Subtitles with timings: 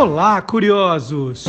[0.00, 1.44] Olá, curiosos!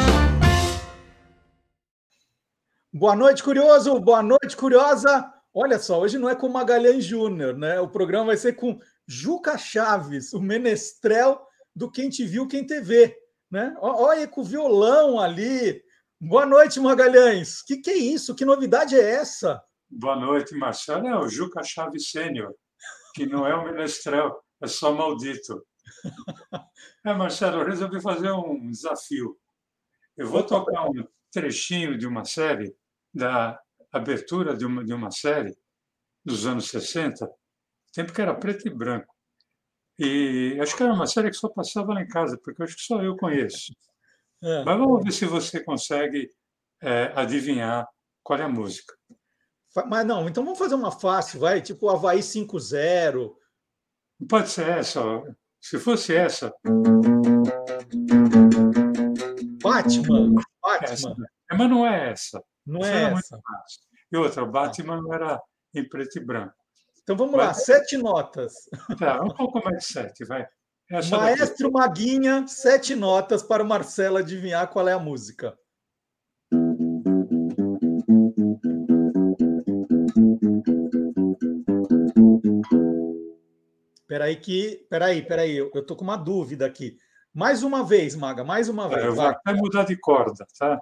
[2.91, 3.97] Boa noite, curioso!
[4.01, 5.33] Boa noite, curiosa!
[5.53, 7.79] Olha só, hoje não é com Magalhães Júnior, né?
[7.79, 8.77] O programa vai ser com
[9.07, 11.41] Juca Chaves, o menestrel
[11.73, 13.17] do Quem Te Viu, Quem TV,
[13.49, 13.73] né?
[13.79, 15.81] Olha com o violão ali.
[16.19, 17.61] Boa noite, Magalhães.
[17.61, 18.35] Que que é isso?
[18.35, 19.63] Que novidade é essa?
[19.89, 21.07] Boa noite, Marcelo.
[21.07, 22.53] É o Juca Chaves Sênior,
[23.15, 25.65] que não é o menestrel, é só maldito.
[27.03, 29.37] É, Marcelo, eu resolvi fazer um desafio.
[30.15, 32.75] Eu vou tocar um trechinho de uma série,
[33.13, 33.59] da
[33.91, 35.57] abertura de uma, de uma série
[36.23, 37.29] dos anos 60,
[37.91, 39.13] tempo que era preto e branco.
[39.97, 42.83] E acho que era uma série que só passava lá em casa, porque acho que
[42.83, 43.73] só eu conheço.
[44.43, 44.63] É.
[44.63, 46.27] Mas vamos ver se você consegue
[46.81, 47.87] é, adivinhar
[48.23, 48.91] qual é a música.
[49.87, 53.35] Mas não, então vamos fazer uma fácil, vai, tipo Havaí 5-0.
[54.27, 54.99] Pode ser essa.
[55.61, 56.51] Se fosse essa.
[59.61, 60.33] Batman.
[60.61, 60.91] Batman.
[60.91, 61.15] Essa.
[61.51, 62.43] Mas não é essa.
[62.65, 63.41] Não essa é essa.
[64.11, 65.39] E outra, Batman era
[65.73, 66.55] em preto e branco.
[67.03, 68.53] Então vamos lá, sete notas.
[68.97, 70.47] Tá, um pouco mais de sete, vai.
[70.89, 71.87] Essa Maestro daqui.
[71.87, 75.57] Maguinha, sete notas para o Marcelo adivinhar qual é a música.
[84.11, 86.97] Peraí que, peraí, peraí, eu, eu tô com uma dúvida aqui.
[87.33, 89.05] Mais uma vez, Maga, mais uma vez.
[89.05, 90.81] Eu vou até mudar de corda, tá?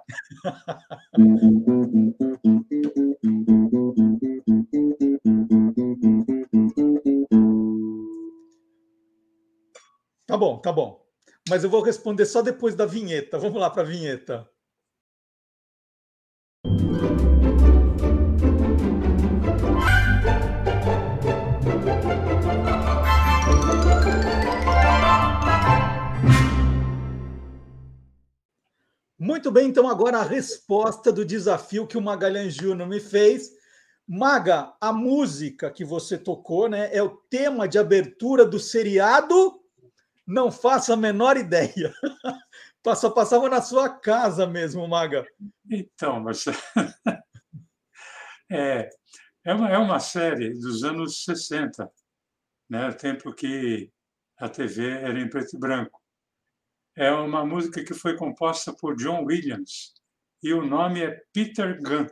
[10.26, 11.00] Tá bom, tá bom.
[11.48, 13.38] Mas eu vou responder só depois da vinheta.
[13.38, 14.44] Vamos lá para a vinheta.
[29.40, 33.50] Muito bem, então agora a resposta do desafio que o Magalhães Júnior me fez.
[34.06, 39.58] Maga, a música que você tocou, né, é o tema de abertura do seriado.
[40.26, 41.90] Não faço a menor ideia.
[42.94, 45.24] Só passava na sua casa mesmo, Maga.
[45.70, 46.44] Então, mas
[48.52, 48.90] é,
[49.42, 51.90] é, uma, é uma série dos anos 60,
[52.68, 53.90] né, o tempo que
[54.36, 55.99] a TV era em preto e branco
[56.96, 59.94] é uma música que foi composta por John Williams
[60.42, 62.06] e o nome é Peter Gunn,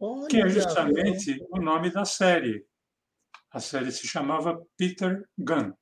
[0.00, 2.64] Olha, que é justamente o nome da série.
[3.50, 5.72] A série se chamava Peter Gunn,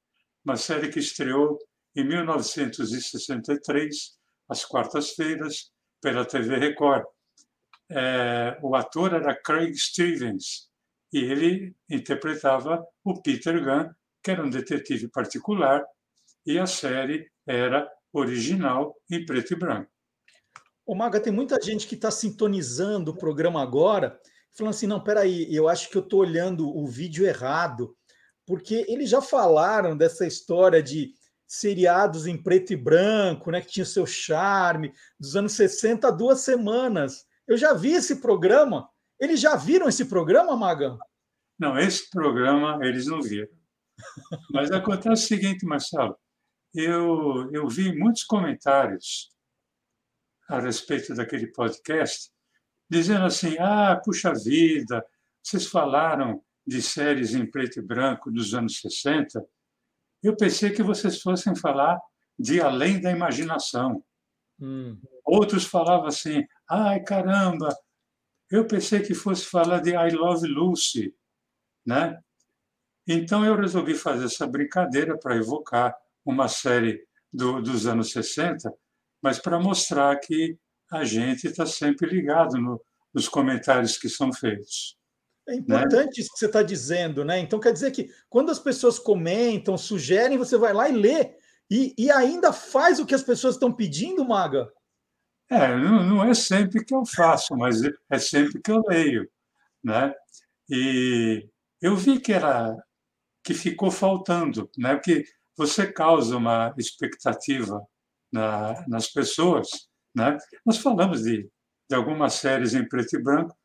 [0.44, 1.58] uma série que estreou
[1.94, 7.04] em 1963, às quartas-feiras, pela TV Record.
[7.88, 10.68] É, o ator era Craig Stevens
[11.12, 13.90] e ele interpretava o Peter Gunn,
[14.22, 15.84] que era um detetive particular,
[16.44, 19.90] e a série era original em preto e branco.
[20.86, 24.18] Ô, Maga, tem muita gente que está sintonizando o programa agora,
[24.56, 27.96] falando assim: não, peraí, eu acho que eu estou olhando o vídeo errado,
[28.46, 31.12] porque eles já falaram dessa história de
[31.46, 36.40] seriados em preto e branco, né, que tinha seu charme, dos anos 60 a duas
[36.40, 37.24] semanas.
[37.46, 38.88] Eu já vi esse programa.
[39.20, 40.96] Eles já viram esse programa, Maga?
[41.58, 43.48] Não, esse programa eles não viram.
[44.50, 46.18] Mas acontece o seguinte, Marcelo
[46.74, 49.30] eu, eu vi muitos comentários
[50.48, 52.30] a respeito daquele podcast,
[52.90, 55.04] dizendo assim: ah, puxa vida,
[55.42, 59.44] vocês falaram de séries em preto e branco dos anos 60.
[60.22, 62.00] Eu pensei que vocês fossem falar
[62.38, 64.02] de Além da Imaginação.
[64.58, 64.98] Hum.
[65.24, 67.68] Outros falavam assim: ai caramba,
[68.50, 71.14] eu pensei que fosse falar de I Love Lucy,
[71.86, 72.20] né?
[73.06, 78.72] Então eu resolvi fazer essa brincadeira para evocar uma série do, dos anos 60,
[79.22, 80.56] mas para mostrar que
[80.92, 82.80] a gente está sempre ligado no,
[83.12, 84.96] nos comentários que são feitos.
[85.48, 86.22] É importante né?
[86.22, 87.38] isso que você está dizendo, né?
[87.38, 91.34] Então quer dizer que quando as pessoas comentam, sugerem, você vai lá e lê.
[91.70, 94.70] E, e ainda faz o que as pessoas estão pedindo, Maga?
[95.50, 97.80] É, não, não, é sempre que eu faço, mas
[98.10, 99.28] é sempre que eu leio,
[99.82, 100.14] né?
[100.70, 101.46] E
[101.80, 102.74] eu vi que era
[103.42, 104.94] que ficou faltando, né?
[104.94, 105.24] Porque
[105.56, 107.80] você causa uma expectativa
[108.32, 109.68] na, nas pessoas.
[110.14, 110.36] Né?
[110.64, 111.48] Nós falamos de,
[111.88, 113.56] de algumas séries em preto e branco,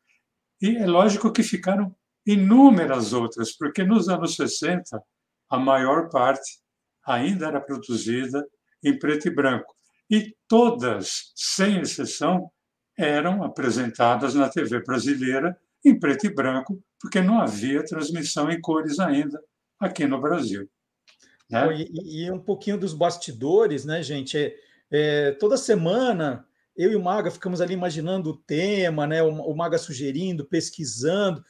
[0.60, 1.94] e é lógico que ficaram
[2.26, 5.02] inúmeras outras, porque nos anos 60,
[5.48, 6.60] a maior parte
[7.04, 8.46] ainda era produzida
[8.84, 9.74] em preto e branco.
[10.10, 12.50] E todas, sem exceção,
[12.98, 18.98] eram apresentadas na TV brasileira em preto e branco, porque não havia transmissão em cores
[18.98, 19.42] ainda
[19.78, 20.68] aqui no Brasil.
[21.50, 21.76] Né?
[21.76, 24.38] E, e, um pouquinho dos bastidores, né, gente?
[24.38, 24.56] É,
[24.90, 26.44] É, toda semana,
[26.76, 29.22] eu e o Maga ficamos ali imaginando o tema, né?
[29.22, 31.44] O, o Maga sugerindo, pesquisando.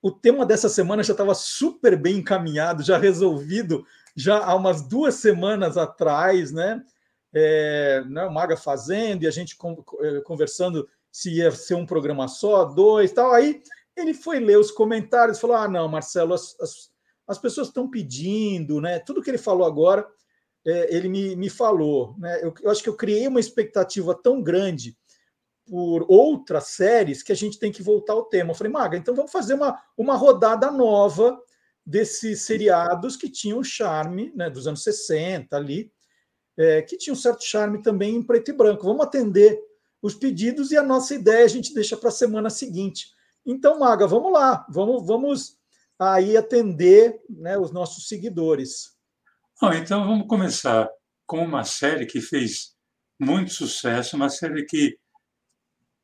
[0.00, 3.84] O tema dessa semana já estava super bem encaminhado, já resolvido,
[4.14, 6.82] já há umas duas semanas atrás, né?
[7.32, 9.56] É, né o Maga fazendo e a gente
[10.00, 13.32] é, conversando se ia ser um programa só, dois, tal.
[13.32, 13.62] Aí
[13.96, 16.90] ele foi ler os comentários, falou: Ah, não, Marcelo, as, as,
[17.26, 18.98] as pessoas estão pedindo, né?
[18.98, 20.06] Tudo que ele falou agora
[20.66, 22.16] é, ele me, me falou.
[22.18, 22.40] Né?
[22.42, 24.96] Eu, eu acho que eu criei uma expectativa tão grande
[25.64, 28.50] por outras séries que a gente tem que voltar ao tema.
[28.50, 31.38] Eu falei, Maga, então vamos fazer uma, uma rodada nova
[31.84, 35.92] desses seriados que tinham charme, né, dos anos 60 ali,
[36.56, 38.84] é, que tinham um certo charme também em preto e branco.
[38.84, 39.60] Vamos atender
[40.02, 43.08] os pedidos e a nossa ideia a gente deixa para a semana seguinte.
[43.44, 45.56] Então, Maga, vamos lá, vamos, vamos
[45.98, 48.96] aí atender né, os nossos seguidores.
[49.60, 50.88] Bom, então vamos começar
[51.26, 52.74] com uma série que fez
[53.18, 54.98] muito sucesso, uma série que,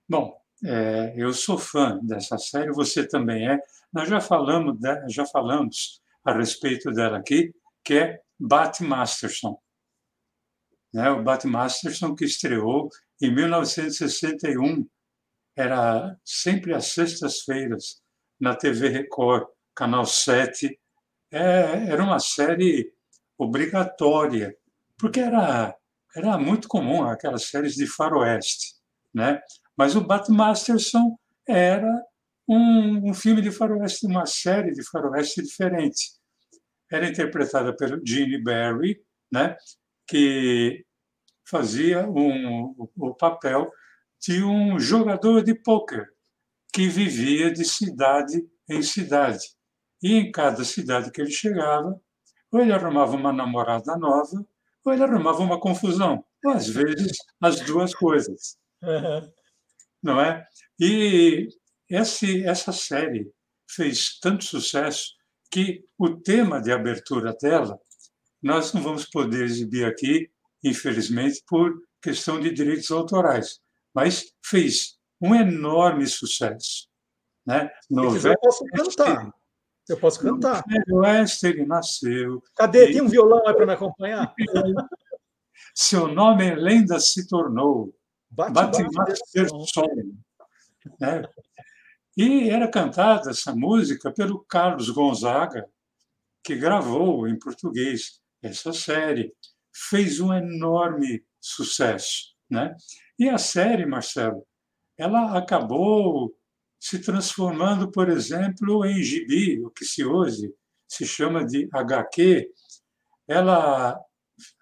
[0.09, 0.35] bom,
[0.65, 3.59] é, eu sou fã dessa série, você também é.
[3.93, 4.79] Nós já falamos,
[5.09, 7.53] já falamos a respeito dela aqui,
[7.85, 9.61] que é Bat Masterson.
[10.93, 11.11] Né?
[11.11, 12.89] O Bat Masterson que estreou
[13.21, 14.87] em 1961,
[15.57, 18.03] era sempre às sextas-feiras
[18.41, 20.79] na TV Record, Canal 7.
[21.31, 22.93] É, era uma série
[23.39, 24.57] obrigatória,
[24.99, 25.75] porque era,
[26.15, 28.75] era muito comum aquelas séries de faroeste.
[29.15, 29.41] Né?
[29.77, 32.03] Mas o Bat Masterson era
[32.47, 36.13] um, um filme de faroeste, uma série de faroeste diferente.
[36.91, 39.57] Era interpretada pelo Gene Barry, né?
[40.07, 40.85] que
[41.45, 43.71] fazia um, o papel
[44.21, 46.09] de um jogador de pôquer
[46.73, 49.45] que vivia de cidade em cidade.
[50.03, 52.01] E em cada cidade que ele chegava,
[52.51, 54.45] ou ele arrumava uma namorada nova,
[54.85, 56.25] ou ele arrumava uma confusão.
[56.45, 58.59] Ou, às vezes, as duas coisas.
[58.83, 59.33] Uhum.
[60.03, 60.47] Não é?
[60.81, 61.49] E
[61.89, 63.31] esse, essa série
[63.71, 65.13] fez tanto sucesso
[65.51, 67.79] que o tema de abertura dela
[68.43, 70.29] nós não vamos poder exibir aqui,
[70.65, 71.73] infelizmente, por
[72.03, 73.61] questão de direitos autorais,
[73.95, 76.89] mas fez um enorme sucesso.
[77.47, 77.71] Né?
[77.89, 79.33] Novela, eu posso cantar.
[79.89, 80.63] Eu posso cantar.
[80.87, 82.43] No Oeste ele nasceu.
[82.57, 82.93] Cadê?
[82.93, 84.35] Tem um violão aí para me acompanhar?
[85.75, 87.95] Seu nome em lenda se tornou.
[88.31, 89.19] Bate, bate
[89.73, 89.87] som.
[91.01, 91.23] Né?
[92.17, 95.69] E era cantada essa música pelo Carlos Gonzaga,
[96.43, 99.35] que gravou em português essa série.
[99.75, 102.35] Fez um enorme sucesso.
[102.51, 102.75] Né?
[103.19, 104.47] E a série, Marcelo,
[104.99, 106.35] ela acabou
[106.83, 110.53] se transformando, por exemplo, em gibi, o que se hoje
[110.89, 112.51] se chama de HQ,
[113.29, 113.97] ela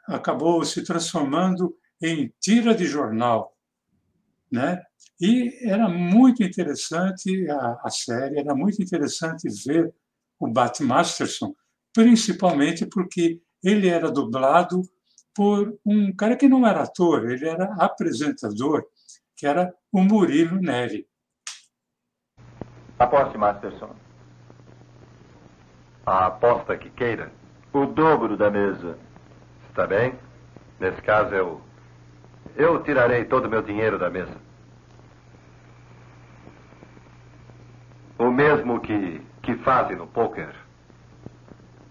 [0.06, 3.56] acabou se transformando em tira de jornal,
[4.52, 4.82] né?
[5.18, 9.90] E era muito interessante a, a série, era muito interessante ver
[10.38, 11.54] o Bat Masterson,
[11.90, 14.82] principalmente porque ele era dublado
[15.34, 18.84] por um cara que não era ator, ele era apresentador,
[19.34, 21.08] que era o Murilo Neri.
[23.00, 23.96] Aposte, Masterson.
[26.04, 27.32] A aposta que queira.
[27.72, 28.98] O dobro da mesa.
[29.70, 30.18] Está bem?
[30.78, 31.62] Nesse caso, eu.
[32.56, 34.36] Eu tirarei todo o meu dinheiro da mesa.
[38.18, 40.54] O mesmo que, que fazem no poker.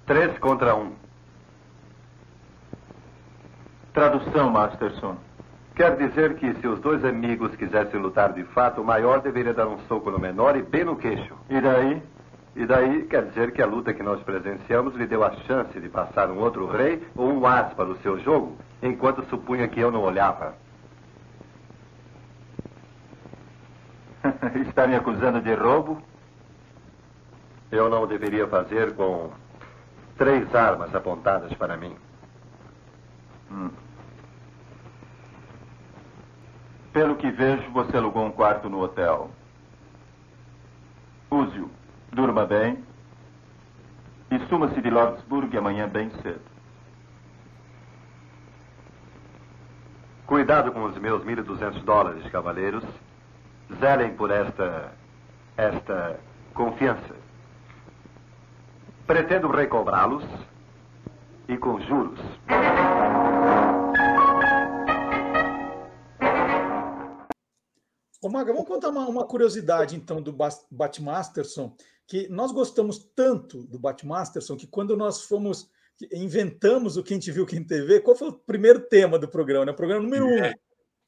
[0.05, 0.93] Três contra um.
[3.93, 5.17] Tradução, Masterson.
[5.79, 9.65] Quer dizer que se os dois amigos quisessem lutar de fato, o maior deveria dar
[9.65, 11.33] um soco no menor e bem no queixo.
[11.49, 12.03] E daí?
[12.53, 15.87] E daí quer dizer que a luta que nós presenciamos lhe deu a chance de
[15.87, 19.89] passar um outro rei ou um as para o seu jogo, enquanto supunha que eu
[19.89, 20.53] não olhava.
[24.67, 26.01] Está me acusando de roubo?
[27.71, 29.29] Eu não deveria fazer com
[30.17, 31.95] três armas apontadas para mim.
[33.49, 33.69] Hum.
[36.91, 39.29] Pelo que vejo, você alugou um quarto no hotel.
[41.29, 41.69] Use-o.
[42.11, 42.83] Durma bem.
[44.31, 46.41] E suma-se de Lordsburg amanhã bem cedo.
[50.25, 52.83] Cuidado com os meus 1.200 dólares, cavaleiros.
[53.79, 54.91] Zelem por esta.
[55.57, 56.19] esta
[56.53, 57.15] confiança.
[59.05, 60.23] Pretendo recobrá-los
[61.47, 62.19] e com juros.
[68.21, 70.35] Ô Maga, vamos contar uma, uma curiosidade então do
[70.69, 75.69] Batmasterson, que nós gostamos tanto do Batmasterson que quando nós fomos
[76.11, 77.99] inventamos o Quem Te Viu, Quem TV.
[77.99, 79.65] Qual foi o primeiro tema do programa?
[79.65, 79.71] Né?
[79.71, 80.53] O programa número um, é.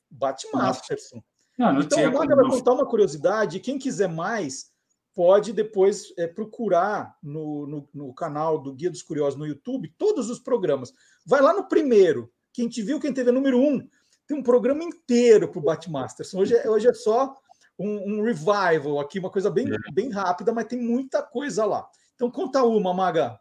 [0.09, 1.23] Batmasterson.
[1.57, 3.59] Não, não então, o Maga vai contar uma curiosidade.
[3.59, 4.71] Quem quiser mais,
[5.13, 10.29] pode depois é, procurar no, no, no, canal do Guia dos Curiosos no YouTube todos
[10.29, 10.93] os programas.
[11.25, 12.31] Vai lá no primeiro.
[12.53, 13.87] Quem te viu, quem teve número um,
[14.27, 16.39] tem um programa inteiro para o Batmasterson.
[16.39, 17.35] Hoje, é, hoje é só
[17.77, 19.91] um, um, revival aqui, uma coisa bem, é.
[19.91, 21.87] bem rápida, mas tem muita coisa lá.
[22.15, 23.39] Então conta uma, Maga.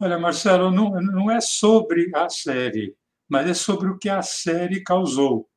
[0.00, 2.94] Olha, Marcelo, não, não é sobre a série,
[3.28, 5.48] mas é sobre o que a série causou.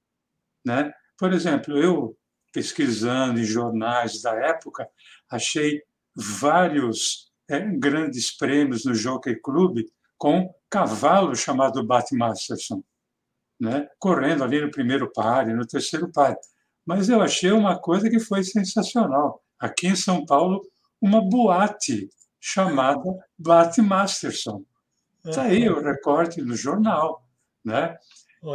[0.66, 0.92] Né?
[1.18, 2.18] Por exemplo, eu
[2.52, 4.88] pesquisando em jornais da época,
[5.30, 5.84] achei
[6.16, 9.80] vários é, grandes prêmios no Jockey Club
[10.18, 12.84] com cavalo chamado Batmasterson,
[13.60, 13.88] né?
[14.00, 16.38] correndo ali no primeiro pare, no terceiro pare.
[16.86, 19.44] Mas eu achei uma coisa que foi sensacional.
[19.60, 20.62] Aqui em São Paulo,
[21.02, 23.02] uma boate chamada
[23.38, 24.64] Batmasterson.
[25.26, 27.24] Está aí o recorte no jornal.
[27.64, 27.98] Né?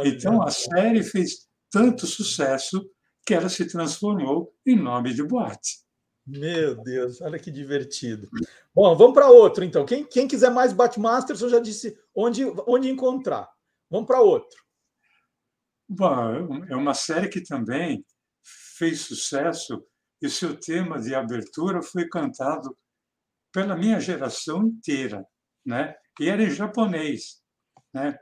[0.03, 2.89] Então, a série fez tanto sucesso
[3.25, 5.85] que ela se transformou em nome de boate.
[6.25, 8.27] Meu Deus, olha que divertido.
[8.73, 9.85] Bom, vamos para outro, então.
[9.85, 13.47] Quem, quem quiser mais Batmasters, eu já disse onde, onde encontrar.
[13.89, 14.64] Vamos para outro.
[15.87, 18.03] Bom, é uma série que também
[18.77, 19.85] fez sucesso
[20.21, 22.75] e seu tema de abertura foi cantado
[23.53, 25.25] pela minha geração inteira,
[25.65, 25.95] né?
[26.19, 27.41] E era em japonês,
[27.93, 28.17] né?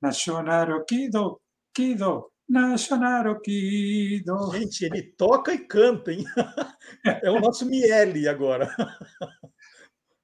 [0.00, 1.40] Nacional Kido,
[1.74, 4.52] Kido, Nacional Kido.
[4.52, 6.24] Gente, ele toca e canta, hein?
[7.24, 8.68] É o nosso Miele agora.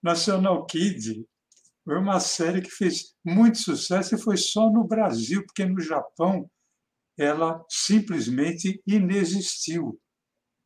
[0.03, 1.27] National Kid
[1.85, 6.51] foi uma série que fez muito sucesso e foi só no Brasil, porque no Japão
[7.19, 10.01] ela simplesmente inexistiu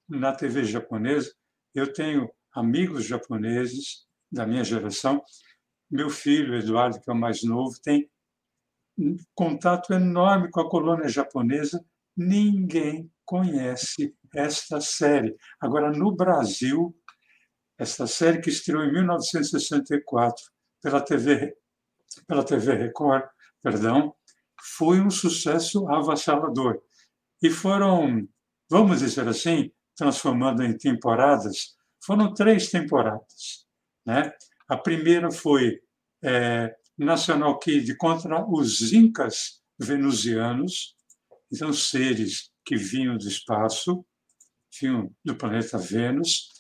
[0.09, 1.33] na TV japonesa.
[1.75, 5.23] Eu tenho amigos japoneses da minha geração
[5.95, 8.11] meu filho, Eduardo, que é o mais novo, tem
[8.99, 11.85] um contato enorme com a colônia japonesa.
[12.17, 15.37] Ninguém conhece esta série.
[15.61, 16.93] Agora, no Brasil,
[17.79, 20.43] esta série que estreou em 1964
[20.83, 21.55] pela TV,
[22.27, 23.25] pela TV Record,
[23.63, 24.15] perdão,
[24.77, 26.81] foi um sucesso avassalador.
[27.43, 28.27] E foram,
[28.71, 33.67] vamos dizer assim, transformando em temporadas, foram três temporadas.
[34.07, 34.33] Né?
[34.69, 35.81] A primeira foi
[36.23, 40.95] é, National Kid contra os incas venusianos,
[41.53, 44.05] então seres que vinham do espaço,
[44.81, 46.54] vinham do planeta Vênus.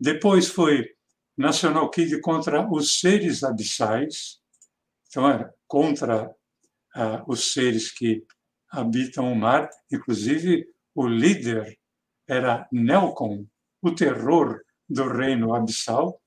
[0.00, 0.88] Depois foi
[1.36, 4.40] National Kid contra os seres abissais,
[5.08, 6.34] então era contra
[6.94, 8.24] ah, os seres que
[8.70, 11.78] habitam o mar, inclusive o líder
[12.26, 13.46] era Nelcon,
[13.82, 16.20] o terror do reino abissal.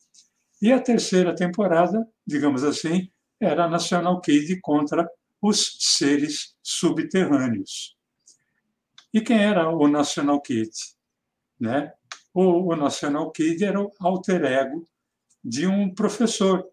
[0.62, 5.10] E a terceira temporada, digamos assim, era National Kid contra
[5.42, 7.98] os seres subterrâneos.
[9.14, 10.72] E quem era o National Kid?
[11.60, 11.94] Né?
[12.34, 14.88] O, o National Kid era o alter ego
[15.44, 16.66] de um professor,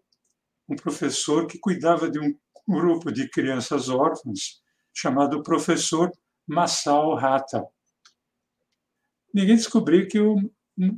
[0.67, 2.35] um professor que cuidava de um
[2.67, 4.61] grupo de crianças órfãs
[4.93, 6.11] chamado professor
[6.47, 7.65] Masao Hata.
[9.33, 10.51] Ninguém descobriu que o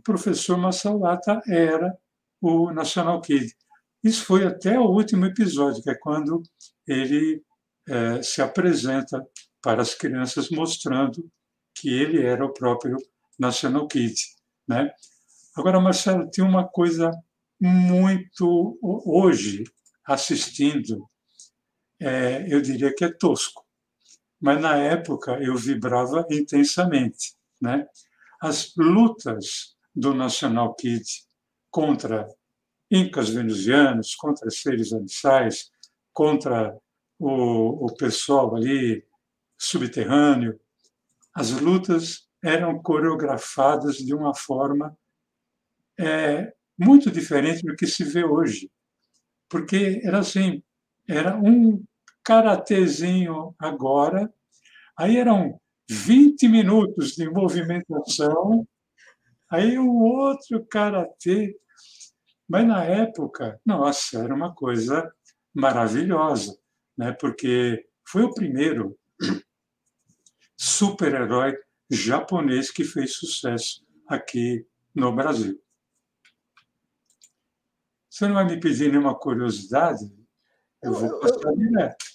[0.03, 1.97] professor Masao Hata era
[2.41, 3.55] o National Kid.
[4.03, 6.43] Isso foi até o último episódio, que é quando
[6.87, 7.41] ele
[7.87, 9.25] é, se apresenta
[9.61, 11.29] para as crianças mostrando
[11.75, 12.97] que ele era o próprio
[13.39, 14.15] National Kid.
[14.67, 14.91] Né?
[15.55, 17.11] Agora, Marcelo, tem uma coisa
[17.59, 18.77] muito.
[18.81, 19.63] Hoje,
[20.05, 21.09] assistindo,
[21.99, 23.65] é, eu diria que é tosco,
[24.39, 27.35] mas na época eu vibrava intensamente.
[27.61, 27.87] Né?
[28.41, 31.05] As lutas do National Kid
[31.69, 32.27] contra
[32.91, 35.71] incas venusianos, contra seres abissais,
[36.11, 36.77] contra
[37.17, 39.03] o, o pessoal ali
[39.57, 40.59] subterrâneo.
[41.33, 44.97] As lutas eram coreografadas de uma forma
[45.99, 48.69] é, muito diferente do que se vê hoje.
[49.49, 50.61] Porque era assim,
[51.07, 51.83] era um
[52.23, 54.33] karatezinho agora,
[54.97, 55.59] aí eram
[55.89, 58.65] 20 minutos de movimentação
[59.53, 61.55] Aí o outro karatê.
[62.49, 65.13] Mas na época, nossa, era uma coisa
[65.53, 66.57] maravilhosa,
[66.97, 67.11] né?
[67.11, 68.97] porque foi o primeiro
[70.57, 71.55] super-herói
[71.89, 75.59] japonês que fez sucesso aqui no Brasil.
[78.09, 80.11] Você não vai me pedir nenhuma curiosidade?
[80.81, 82.05] Eu, vou passar direto.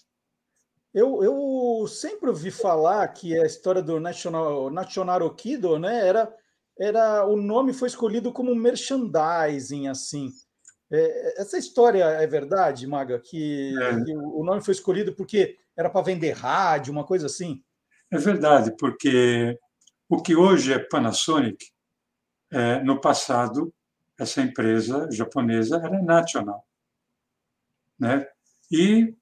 [0.95, 6.33] Eu, eu sempre ouvi falar que a história do National, National Okido né, era
[6.79, 10.31] era o nome foi escolhido como merchandising, assim.
[10.91, 13.19] É, essa história é verdade, Maga?
[13.19, 14.05] Que, é.
[14.05, 17.63] que, o nome foi escolhido porque era para vender rádio, uma coisa assim?
[18.11, 19.59] É verdade, porque
[20.09, 21.67] o que hoje é Panasonic,
[22.51, 23.73] é, no passado,
[24.19, 26.67] essa empresa japonesa era National.
[27.99, 28.27] Né?
[28.71, 29.15] E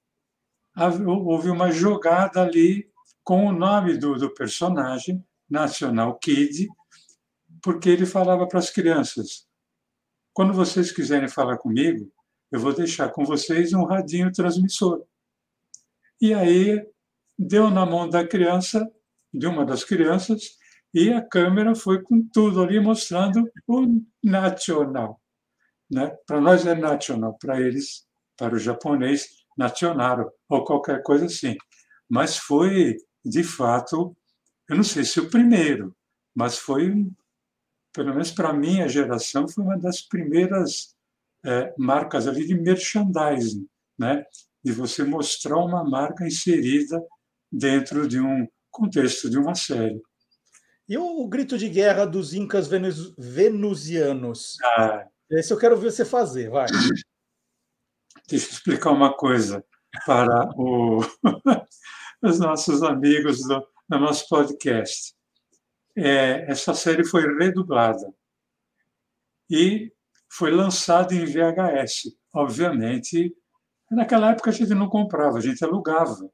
[1.05, 2.89] houve uma jogada ali
[3.23, 6.67] com o nome do, do personagem, National Kid,
[7.61, 9.47] porque ele falava para as crianças:
[10.33, 12.09] quando vocês quiserem falar comigo,
[12.51, 15.03] eu vou deixar com vocês um radinho transmissor.
[16.21, 16.87] E aí
[17.37, 18.89] deu na mão da criança,
[19.33, 20.57] de uma das crianças,
[20.93, 25.21] e a câmera foi com tudo ali mostrando o nacional.
[25.89, 26.15] Né?
[26.25, 29.27] Para nós é nacional, para eles, para o japonês,
[29.57, 31.55] nacional, ou qualquer coisa assim.
[32.09, 34.15] Mas foi, de fato,
[34.69, 35.95] eu não sei se o primeiro,
[36.35, 36.93] mas foi
[37.97, 40.95] pelo menos para a minha geração, foi uma das primeiras
[41.43, 43.67] é, marcas ali de merchandising,
[43.97, 44.23] né?
[44.63, 47.03] de você mostrar uma marca inserida
[47.57, 50.01] dentro de um contexto de uma série.
[50.87, 54.55] E o, grito de guerra dos incas venus, venusianos?
[54.63, 56.67] Ah, Esse eu quero ver você fazer, vai.
[58.29, 59.63] Deixa eu explicar uma coisa
[60.05, 60.99] para o,
[62.23, 65.17] os nossos amigos do, do nosso podcast
[65.97, 68.13] é, essa série foi redublada
[69.49, 69.91] e
[70.29, 72.15] foi lançada em VHS.
[72.33, 73.35] Obviamente,
[73.89, 76.29] naquela época a gente não comprava, a gente alugava,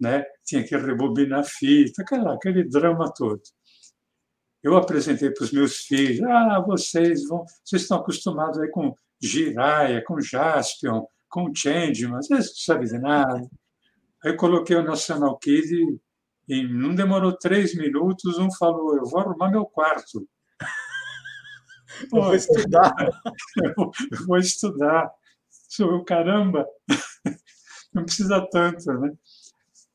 [0.00, 0.24] né?
[0.44, 3.40] Tinha que rebobinar fita, aquela, aquele drama todo.
[4.62, 10.02] Eu apresentei para os meus filhos, ah, vocês vão, vocês estão acostumados aí com Jiraya,
[10.04, 13.48] com Jaspion, com Changeman, vocês não sabem de nada.
[14.24, 15.98] Aí coloquei o National Kid
[16.48, 20.26] e não demorou três minutos, um falou: Eu vou arrumar meu quarto.
[22.12, 22.94] Eu vou estudar.
[23.62, 25.10] Eu vou estudar.
[25.78, 26.66] Eu, caramba,
[27.92, 29.12] não precisa tanto, né?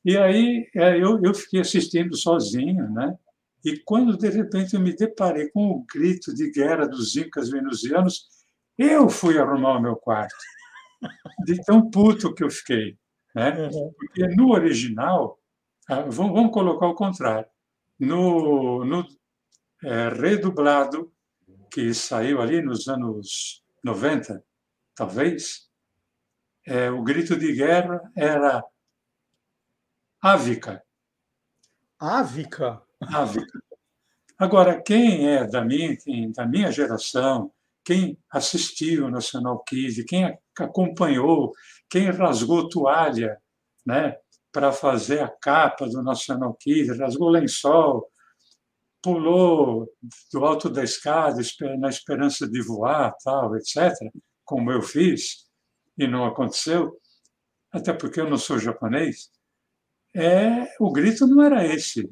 [0.03, 3.15] E aí é, eu, eu fiquei assistindo sozinho, né?
[3.63, 8.27] E quando de repente eu me deparei com o grito de guerra dos incas venusianos,
[8.77, 10.35] eu fui arrumar o meu quarto.
[11.45, 12.95] De tão puto que eu fiquei,
[13.35, 13.67] né?
[13.67, 13.91] Uhum.
[13.97, 15.39] Porque no original
[15.91, 17.49] ah, vamos, vamos colocar o contrário.
[17.99, 19.05] No, no
[19.83, 21.11] é, redublado,
[21.69, 24.43] que saiu ali nos anos 90,
[24.95, 25.69] talvez,
[26.65, 28.63] é, o grito de guerra era
[30.21, 30.83] Ávica.
[31.99, 32.81] Ávica?
[33.01, 33.59] Ávica.
[34.37, 37.51] Agora, quem é da minha, quem, da minha geração,
[37.83, 41.51] quem assistiu o Nacional Kids, quem acompanhou,
[41.89, 43.41] quem rasgou toalha,
[43.85, 44.15] né?
[44.51, 48.07] para fazer a capa do National Kid, rasgou lençol,
[49.01, 49.89] pulou
[50.31, 51.41] do alto da escada
[51.79, 53.91] na esperança de voar, tal, etc.,
[54.43, 55.47] como eu fiz,
[55.97, 56.99] e não aconteceu,
[57.71, 59.31] até porque eu não sou japonês,
[60.15, 62.09] é, o grito não era esse.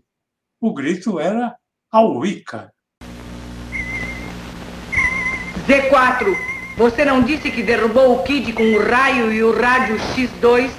[0.60, 1.56] O grito era
[1.94, 2.72] Wicca.
[5.68, 6.36] Z4,
[6.78, 10.72] você não disse que derrubou o Kid com o raio e o rádio X2?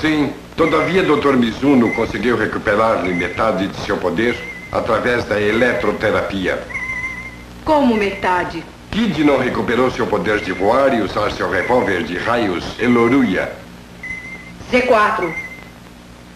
[0.00, 1.36] Sim, Todavia, Dr.
[1.36, 4.34] Mizuno conseguiu recuperar-lhe metade de seu poder
[4.72, 6.62] através da eletroterapia.
[7.62, 8.64] Como metade?
[8.90, 13.52] Kid não recuperou seu poder de voar e usar seu revólver de raios Eloruia.
[14.72, 15.45] Z4.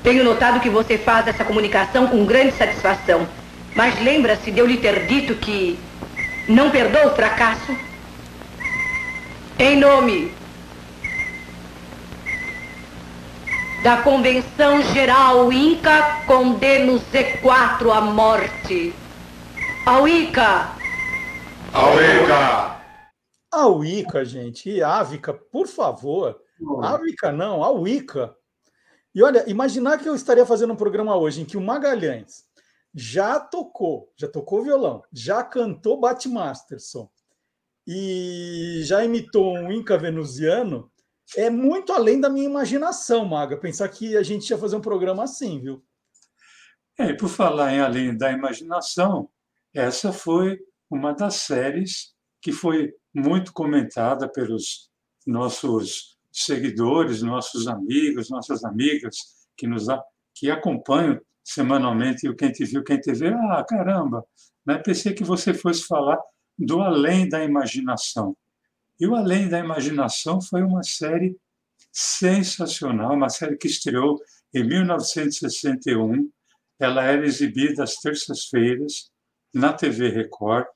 [0.03, 3.29] Tenho notado que você faz essa comunicação com grande satisfação.
[3.75, 5.79] Mas lembra-se de eu lhe ter dito que
[6.49, 7.77] não perdoa o fracasso?
[9.59, 10.33] Em nome
[13.83, 18.95] da Convenção Geral Inca condena o Z4 à morte.
[19.87, 20.71] Ao Ica!
[21.73, 22.77] Ao Ica!
[23.53, 24.71] Ao Ica, gente.
[24.71, 26.41] E Ávica, por favor.
[26.83, 28.35] Ávica não, ao Ica.
[29.15, 32.45] E olha, imaginar que eu estaria fazendo um programa hoje em que o Magalhães
[32.95, 37.11] já tocou, já tocou violão, já cantou Batmasterson
[37.87, 40.91] e já imitou um Inca venusiano
[41.37, 45.25] é muito além da minha imaginação, Maga, pensar que a gente ia fazer um programa
[45.25, 45.85] assim, viu?
[46.99, 49.31] É, e por falar em além da imaginação,
[49.73, 50.59] essa foi
[50.91, 54.91] uma das séries que foi muito comentada pelos
[55.27, 59.17] nossos seguidores, nossos amigos, nossas amigas
[59.57, 59.87] que nos
[60.35, 63.29] que acompanham semanalmente o Quem Te Viu, Quem Te Vê.
[63.29, 64.25] Ah, caramba!
[64.65, 64.79] Né?
[64.79, 66.19] Pensei que você fosse falar
[66.59, 68.37] do além da imaginação.
[69.01, 71.35] E o Além da Imaginação foi uma série
[71.91, 74.21] sensacional, uma série que estreou
[74.53, 76.31] em 1961.
[76.79, 79.11] Ela era exibida às terças-feiras
[79.55, 80.67] na TV Record.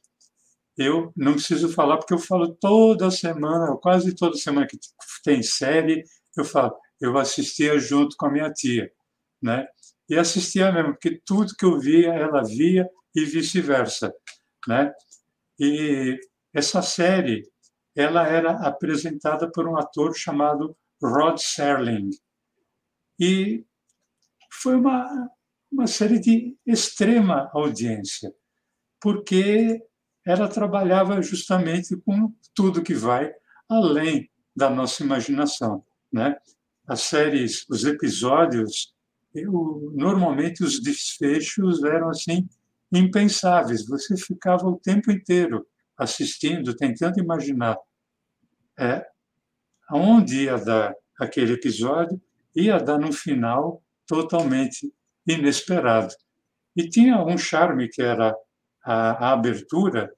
[0.76, 4.78] Eu não preciso falar, porque eu falo toda semana, quase toda semana que
[5.22, 6.02] tem série,
[6.36, 8.90] eu falo, eu assistia junto com a minha tia,
[9.42, 9.66] né?
[10.08, 14.12] E assistia mesmo, porque tudo que eu via, ela via e vice-versa,
[14.66, 14.92] né?
[15.58, 16.18] E
[16.52, 17.48] essa série,
[17.96, 22.10] ela era apresentada por um ator chamado Rod Serling.
[23.18, 23.64] E
[24.50, 25.30] foi uma,
[25.70, 28.32] uma série de extrema audiência,
[29.00, 29.80] porque
[30.24, 33.32] ela trabalhava justamente com tudo que vai
[33.68, 36.36] além da nossa imaginação, né?
[36.86, 38.94] As séries, os episódios,
[39.34, 42.48] eu, normalmente os desfechos eram assim
[42.92, 43.86] impensáveis.
[43.86, 47.76] Você ficava o tempo inteiro assistindo, tentando imaginar
[48.78, 49.04] é,
[49.88, 52.20] aonde ia dar aquele episódio,
[52.54, 54.92] ia dar no final totalmente
[55.26, 56.14] inesperado.
[56.76, 58.34] E tinha um charme que era
[58.84, 60.12] a, a abertura,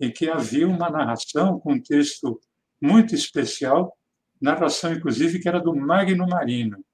[0.00, 2.40] em que havia uma narração com um texto
[2.80, 3.96] muito especial,
[4.40, 6.84] narração inclusive que era do Magno Marino.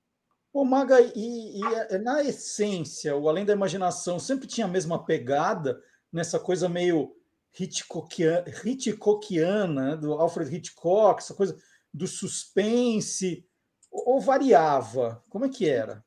[0.52, 5.80] O Maga, e, e, na essência, o Além da Imaginação sempre tinha a mesma pegada
[6.12, 7.14] nessa coisa meio
[7.58, 11.56] Hitchcockiana, Hitchcockiana do Alfred Hitchcock, essa coisa
[11.92, 13.44] do suspense,
[13.90, 15.22] ou variava?
[15.28, 16.04] Como é que era?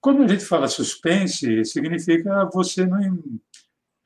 [0.00, 3.00] Quando a gente fala suspense, significa você não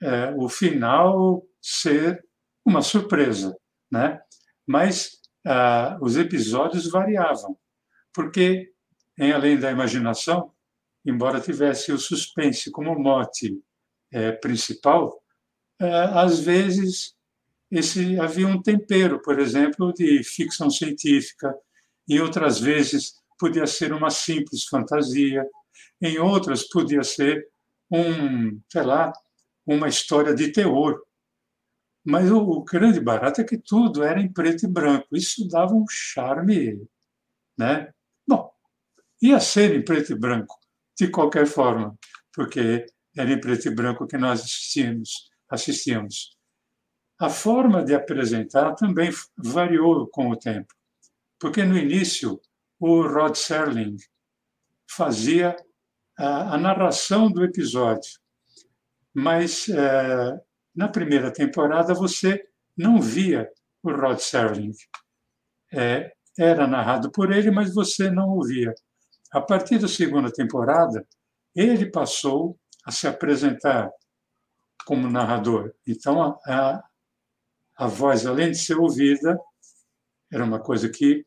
[0.02, 2.24] é, o final ser
[2.64, 3.56] uma surpresa,
[3.90, 4.20] né?
[4.66, 7.56] Mas ah, os episódios variavam,
[8.12, 8.72] porque
[9.18, 10.52] em Além da Imaginação,
[11.04, 13.56] embora tivesse o suspense como mote
[14.12, 15.22] é, principal,
[15.80, 17.14] é, às vezes
[17.70, 21.54] esse havia um tempero, por exemplo, de ficção científica,
[22.08, 25.44] e outras vezes podia ser uma simples fantasia,
[26.00, 27.46] em outras podia ser
[27.90, 29.12] um, sei lá,
[29.66, 31.02] uma história de terror.
[32.04, 35.08] Mas o, o, grande barato é que tudo era em preto e branco.
[35.12, 36.86] Isso dava um charme,
[37.58, 37.92] né?
[38.26, 38.50] Bom,
[39.20, 40.56] ia ser em preto e branco,
[40.96, 41.98] de qualquer forma,
[42.32, 45.28] porque era em preto e branco que nós assistimos.
[45.48, 46.36] assistíamos.
[47.18, 50.72] A forma de apresentar também variou com o tempo,
[51.40, 52.40] porque no início
[52.78, 53.96] o Rod Serling
[54.88, 55.56] fazia
[56.18, 58.10] a, a narração do episódio,
[59.16, 60.38] mas é,
[60.74, 63.50] na primeira temporada você não via
[63.82, 64.72] o Rod Serling.
[65.72, 68.74] É, era narrado por ele, mas você não o via.
[69.32, 71.06] A partir da segunda temporada,
[71.54, 73.90] ele passou a se apresentar
[74.84, 75.72] como narrador.
[75.86, 76.84] Então, a, a,
[77.74, 79.40] a voz, além de ser ouvida,
[80.30, 81.24] era uma coisa que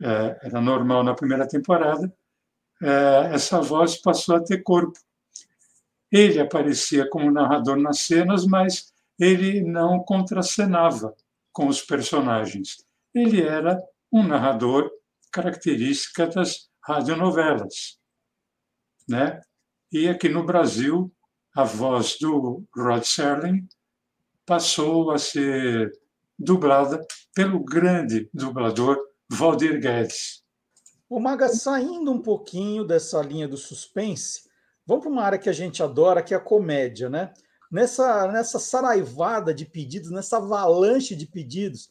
[0.00, 2.14] é, era normal na primeira temporada,
[2.80, 4.96] é, essa voz passou a ter corpo.
[6.12, 11.16] Ele aparecia como narrador nas cenas, mas ele não contracenava
[11.50, 12.84] com os personagens.
[13.14, 14.90] Ele era um narrador
[15.32, 17.98] característica das radionovelas.
[19.08, 19.40] Né?
[19.90, 21.10] E aqui no Brasil,
[21.56, 23.66] a voz do Rod Serling
[24.44, 25.90] passou a ser
[26.38, 28.98] dublada pelo grande dublador
[29.30, 30.42] Valdir Guedes.
[31.08, 34.48] O Maga, saindo um pouquinho dessa linha do suspense,
[34.92, 37.32] Vamos para uma área que a gente adora, que é a comédia, né?
[37.70, 41.90] Nessa, nessa saraivada de pedidos, nessa avalanche de pedidos,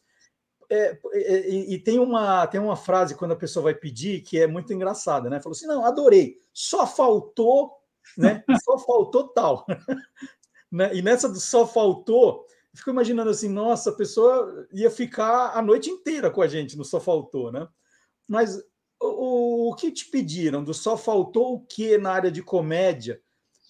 [0.70, 4.40] é, é, e, e, tem, uma, tem uma frase quando a pessoa vai pedir que
[4.40, 5.42] é muito engraçada, né?
[5.42, 7.72] Falou assim: não, adorei, só faltou,
[8.16, 8.44] né?
[8.64, 9.66] Só faltou tal.
[10.72, 10.94] né?
[10.94, 15.90] E nessa do só faltou, fico imaginando assim, nossa, a pessoa ia ficar a noite
[15.90, 17.68] inteira com a gente no só faltou, né?
[18.28, 18.62] Mas
[19.02, 20.64] o, o que te pediram?
[20.64, 23.20] Do só faltou o que na área de comédia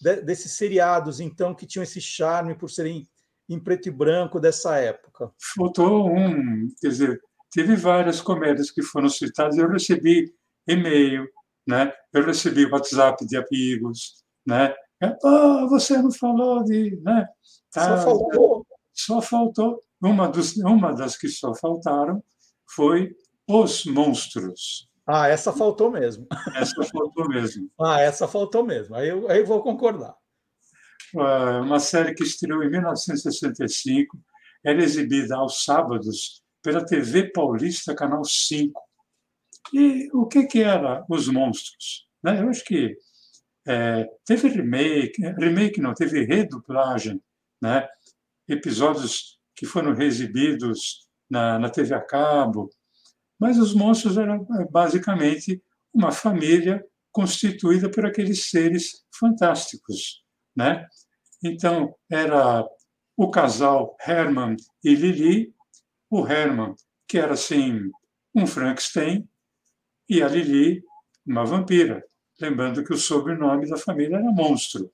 [0.01, 3.07] de, desses seriados, então, que tinham esse charme por serem
[3.49, 5.31] em preto e branco dessa época?
[5.55, 9.57] Faltou um, quer dizer, teve várias comédias que foram citadas.
[9.57, 10.33] Eu recebi
[10.67, 11.27] e-mail,
[11.67, 11.93] né?
[12.13, 14.73] Eu recebi WhatsApp de amigos, né?
[15.23, 17.27] Oh, você não falou de, né?
[17.71, 18.67] Tá, só faltou.
[18.93, 19.83] Só faltou.
[20.01, 22.23] Uma, dos, uma das que só faltaram
[22.67, 23.15] foi
[23.47, 24.90] Os Monstros.
[25.11, 26.27] Ah, essa faltou mesmo.
[26.55, 27.69] Essa faltou mesmo.
[27.79, 28.95] ah, essa faltou mesmo.
[28.95, 30.15] Aí eu, aí eu vou concordar.
[31.13, 34.17] Uma série que estreou em 1965,
[34.63, 38.79] era exibida aos sábados pela TV Paulista, Canal 5.
[39.73, 42.07] E o que, que era Os Monstros?
[42.23, 42.41] Né?
[42.41, 42.95] Eu acho que
[43.67, 47.21] é, teve remake, remake não, teve redublagem,
[47.61, 47.87] né?
[48.47, 52.69] episódios que foram reexibidos na, na TV a cabo,
[53.41, 55.59] mas os monstros eram é, basicamente
[55.91, 60.23] uma família constituída por aqueles seres fantásticos,
[60.55, 60.87] né?
[61.43, 62.63] Então, era
[63.17, 65.55] o casal Herman e Lili,
[66.07, 66.75] o Herman,
[67.07, 67.89] que era assim
[68.33, 69.27] um Frankenstein,
[70.07, 70.83] e a Lili,
[71.25, 72.05] uma vampira.
[72.39, 74.89] Lembrando que o sobrenome da família era Monstro.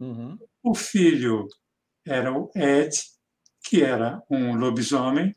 [0.00, 0.36] Uhum.
[0.64, 1.46] O filho
[2.04, 2.90] era o Ed,
[3.62, 5.34] que era um lobisomem.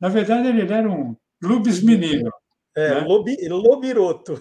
[0.00, 2.30] Na verdade, ele era um lubis menino.
[2.76, 3.00] É, né?
[3.00, 4.34] lobi, lobiroto.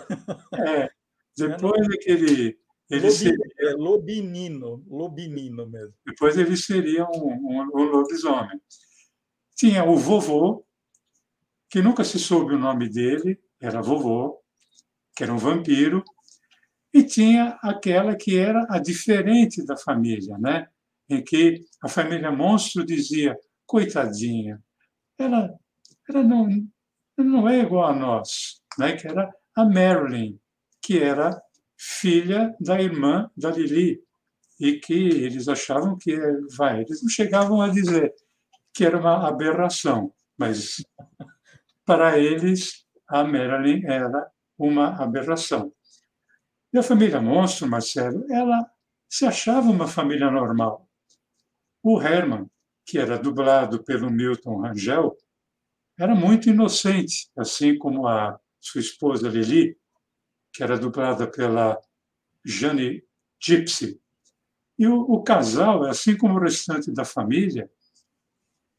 [0.54, 0.90] É,
[1.38, 2.58] depois é que ele
[2.90, 5.94] ele Lobi, seria, é lobinino, lobinino mesmo.
[6.06, 8.62] Depois ele seria um, um, um, lobisomem.
[9.56, 10.64] Tinha o vovô,
[11.68, 14.40] que nunca se soube o nome dele, era vovô,
[15.16, 16.04] que era um vampiro,
[16.94, 20.68] e tinha aquela que era a diferente da família, né?
[21.10, 24.62] em que a família monstro dizia, coitadinha,
[25.18, 25.54] ela,
[26.10, 26.48] ela não,
[27.24, 28.94] não é igual a nós, né?
[28.94, 30.38] que era a Marilyn,
[30.82, 31.42] que era
[31.78, 34.02] filha da irmã da Lili,
[34.60, 36.18] e que eles achavam que,
[36.58, 38.14] vai, eles não chegavam a dizer
[38.74, 40.84] que era uma aberração, mas
[41.86, 45.74] para eles a Marilyn era uma aberração.
[46.74, 48.70] E a família Monstro, Marcelo, ela
[49.10, 50.90] se achava uma família normal.
[51.82, 52.50] O Herman,
[52.86, 55.16] que era dublado pelo Milton Rangel,
[55.98, 59.78] era muito inocente, assim como a sua esposa Lili,
[60.54, 61.80] que era dublada pela
[62.44, 63.04] Jane
[63.42, 64.00] Gypsy.
[64.78, 67.70] E o, o casal, assim como o restante da família,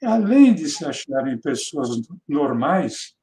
[0.03, 1.89] além de se acharem pessoas
[2.29, 3.15] normais,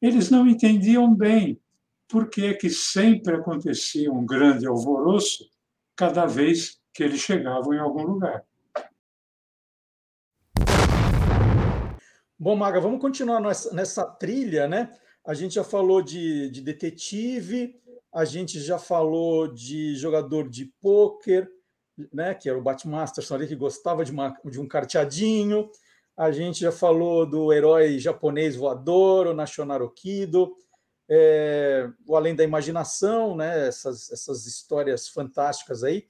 [0.00, 1.60] eles não entendiam bem
[2.06, 5.44] por que, que sempre acontecia um grande alvoroço
[5.96, 8.44] cada vez que eles chegavam em algum lugar.
[12.40, 14.96] Bom, Maga, vamos continuar nessa, nessa trilha, né?
[15.26, 17.74] A gente já falou de, de detetive,
[18.14, 21.50] a gente já falou de jogador de pôquer,
[22.12, 25.68] né, que era o Batmaster, ali que gostava de, uma, de um carteadinho.
[26.16, 30.54] A gente já falou do herói japonês voador, o National Kido,
[31.08, 36.06] é, o Além da Imaginação, né, essas, essas histórias fantásticas aí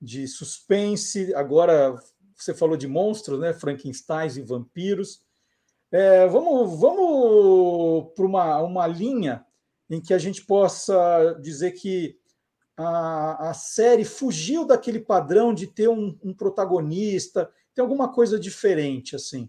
[0.00, 1.34] de suspense.
[1.34, 1.96] Agora
[2.36, 5.24] você falou de monstros, né, Frankensteins e vampiros.
[5.94, 9.46] É, vamos vamos para uma, uma linha
[9.88, 12.18] em que a gente possa dizer que
[12.76, 19.14] a, a série fugiu daquele padrão de ter um, um protagonista, tem alguma coisa diferente
[19.14, 19.48] assim?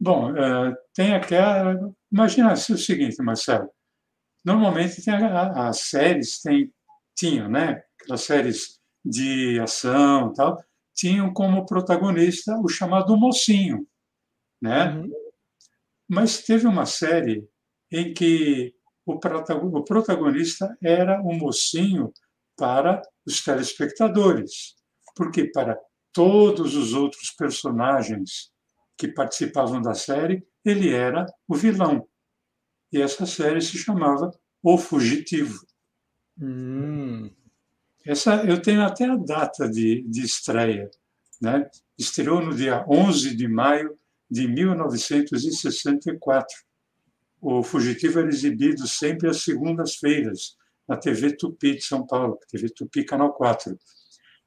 [0.00, 1.94] Bom, é, tem aquela.
[2.10, 3.68] Imagina -se o seguinte, Marcelo.
[4.42, 6.72] Normalmente tem a, as séries tem,
[7.14, 7.82] tinham, né?
[8.00, 13.86] Aquelas séries de ação tal, tinham como protagonista o chamado mocinho,
[14.62, 14.94] né?
[14.94, 15.10] Uhum.
[16.08, 17.44] Mas teve uma série
[17.90, 18.72] em que
[19.04, 22.12] o protagonista era um mocinho
[22.56, 24.76] para os telespectadores,
[25.16, 25.76] porque para
[26.12, 28.52] todos os outros personagens
[28.96, 32.06] que participavam da série, ele era o vilão.
[32.92, 34.30] E essa série se chamava
[34.62, 35.58] O Fugitivo.
[36.40, 37.30] Hum.
[38.04, 40.90] Essa eu tenho até a data de, de estreia.
[41.40, 41.68] Né?
[41.98, 43.98] Estreou no dia 11 de maio
[44.32, 46.56] de 1964
[47.44, 50.56] o Fugitivo era exibido sempre às segundas-feiras,
[50.88, 53.76] na TV Tupi de São Paulo, TV Tupi Canal 4.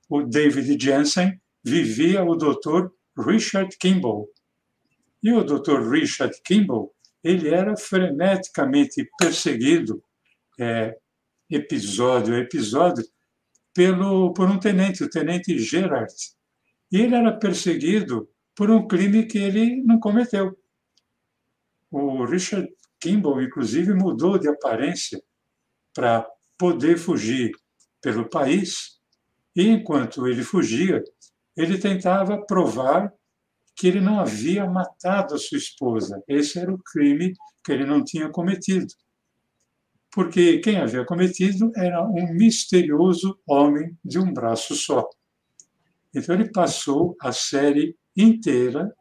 [0.09, 2.87] O David Jensen vivia o Dr.
[3.17, 4.29] Richard Kimball.
[5.21, 5.91] E o Dr.
[5.91, 10.01] Richard Kimball, ele era freneticamente perseguido,
[10.57, 10.97] é,
[11.49, 13.03] episódio a episódio,
[13.73, 16.13] pelo, por um tenente, o tenente Gerard.
[16.89, 20.57] E ele era perseguido por um crime que ele não cometeu.
[21.91, 22.67] O Richard
[22.99, 25.21] Kimball, inclusive, mudou de aparência
[25.93, 27.51] para poder fugir
[28.01, 28.99] pelo país,
[29.55, 31.03] e enquanto ele fugia,
[31.55, 33.11] ele tentava provar
[33.75, 36.21] que ele não havia matado a sua esposa.
[36.27, 38.87] Esse era o crime que ele não tinha cometido.
[40.11, 45.09] Porque quem havia cometido era um misterioso homem de um braço só.
[46.13, 48.95] Então ele passou a série inteira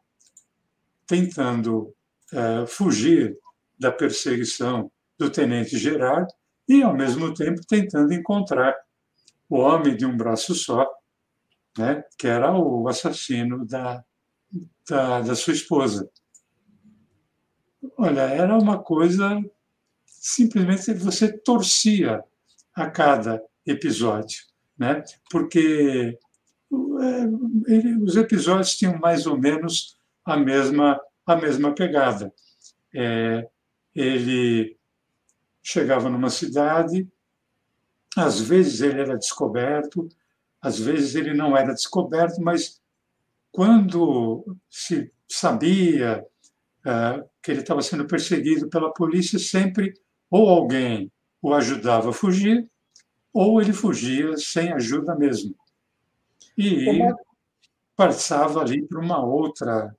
[1.07, 1.93] tentando
[2.33, 3.37] uh, fugir
[3.77, 6.31] da perseguição do tenente Gerard
[6.67, 8.75] e, ao mesmo tempo, tentando encontrar
[9.49, 10.89] o homem de um braço só,
[11.77, 14.03] né, que era o assassino da,
[14.89, 16.09] da, da sua esposa.
[17.97, 19.39] Olha, era uma coisa
[20.25, 22.23] simplesmente você torcia
[22.73, 24.39] a cada episódio,
[24.75, 25.03] né?
[25.29, 26.17] Porque
[27.67, 32.31] ele, os episódios tinham mais ou menos a mesma a mesma pegada.
[32.93, 33.47] É,
[33.95, 34.77] ele
[35.63, 37.07] chegava numa cidade,
[38.15, 40.07] às vezes ele era descoberto,
[40.61, 42.79] às vezes ele não era descoberto, mas
[43.51, 46.23] quando se sabia
[46.81, 49.93] uh, que ele estava sendo perseguido pela polícia, sempre
[50.29, 52.69] ou alguém o ajudava a fugir,
[53.33, 55.55] ou ele fugia sem ajuda mesmo.
[56.57, 56.85] E
[57.95, 59.95] passava ali para uma outra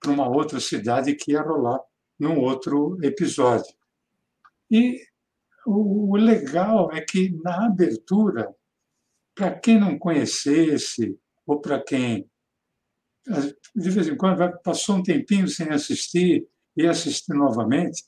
[0.00, 1.80] para uma outra cidade que ia rolar
[2.18, 3.74] num outro episódio.
[4.70, 5.00] E
[5.66, 8.54] o legal é que na abertura,
[9.34, 12.30] para quem não conhecesse ou para quem
[13.74, 18.04] de vez em quando passou um tempinho sem assistir e assistir novamente,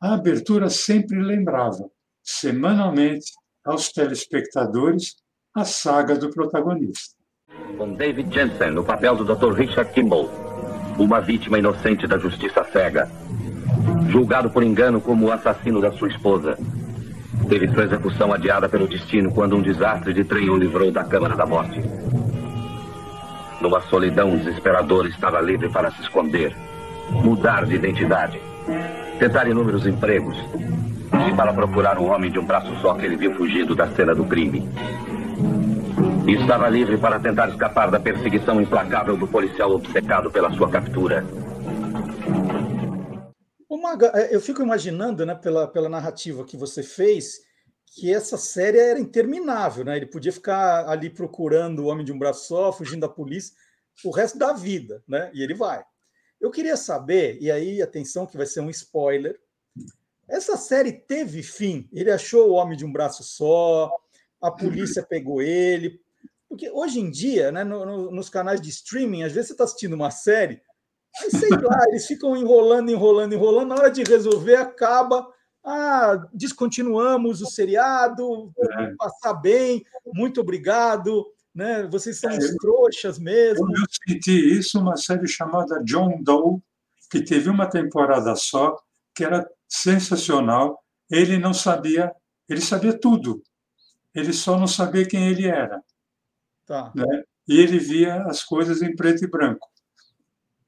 [0.00, 1.90] a abertura sempre lembrava,
[2.22, 3.32] semanalmente,
[3.64, 5.16] aos telespectadores,
[5.54, 7.17] a saga do protagonista.
[7.76, 9.52] Com David Jensen no papel do Dr.
[9.52, 10.30] Richard Kimball,
[10.98, 13.08] uma vítima inocente da justiça cega,
[14.08, 16.58] julgado por engano como o assassino da sua esposa.
[17.48, 21.36] Teve sua execução adiada pelo destino quando um desastre de trem o livrou da Câmara
[21.36, 21.80] da Morte.
[23.60, 26.54] Numa solidão desesperadora, estava livre para se esconder,
[27.10, 28.40] mudar de identidade,
[29.18, 30.36] tentar inúmeros empregos
[31.28, 34.14] e para procurar um homem de um braço só que ele viu fugindo da cena
[34.14, 34.68] do crime.
[36.28, 41.24] E estava livre para tentar escapar da perseguição implacável do policial obcecado pela sua captura.
[43.80, 47.40] Maga, é, eu fico imaginando, né, pela, pela narrativa que você fez,
[47.86, 49.96] que essa série era interminável, né?
[49.96, 53.54] Ele podia ficar ali procurando o homem de um braço só, fugindo da polícia,
[54.04, 55.30] o resto da vida, né?
[55.32, 55.82] E ele vai.
[56.38, 59.40] Eu queria saber, e aí atenção que vai ser um spoiler.
[60.28, 61.88] Essa série teve fim?
[61.90, 63.90] Ele achou o homem de um braço só,
[64.38, 65.98] a polícia pegou ele.
[66.48, 69.64] Porque hoje em dia, né, no, no, nos canais de streaming, às vezes você está
[69.64, 70.62] assistindo uma série,
[71.20, 75.26] aí sei lá, eles ficam enrolando, enrolando, enrolando, na hora de resolver, acaba
[75.64, 78.94] ah, descontinuamos o seriado, é.
[78.96, 81.86] passar bem, muito obrigado, né?
[81.90, 83.68] Vocês são é, trouxas mesmo.
[83.76, 86.60] Eu senti isso uma série chamada John Doe,
[87.10, 88.76] que teve uma temporada só,
[89.14, 90.82] que era sensacional.
[91.10, 92.14] Ele não sabia,
[92.48, 93.42] ele sabia tudo.
[94.14, 95.82] Ele só não sabia quem ele era.
[96.68, 96.92] Tá.
[96.94, 97.24] Né?
[97.48, 99.66] E ele via as coisas em preto e branco.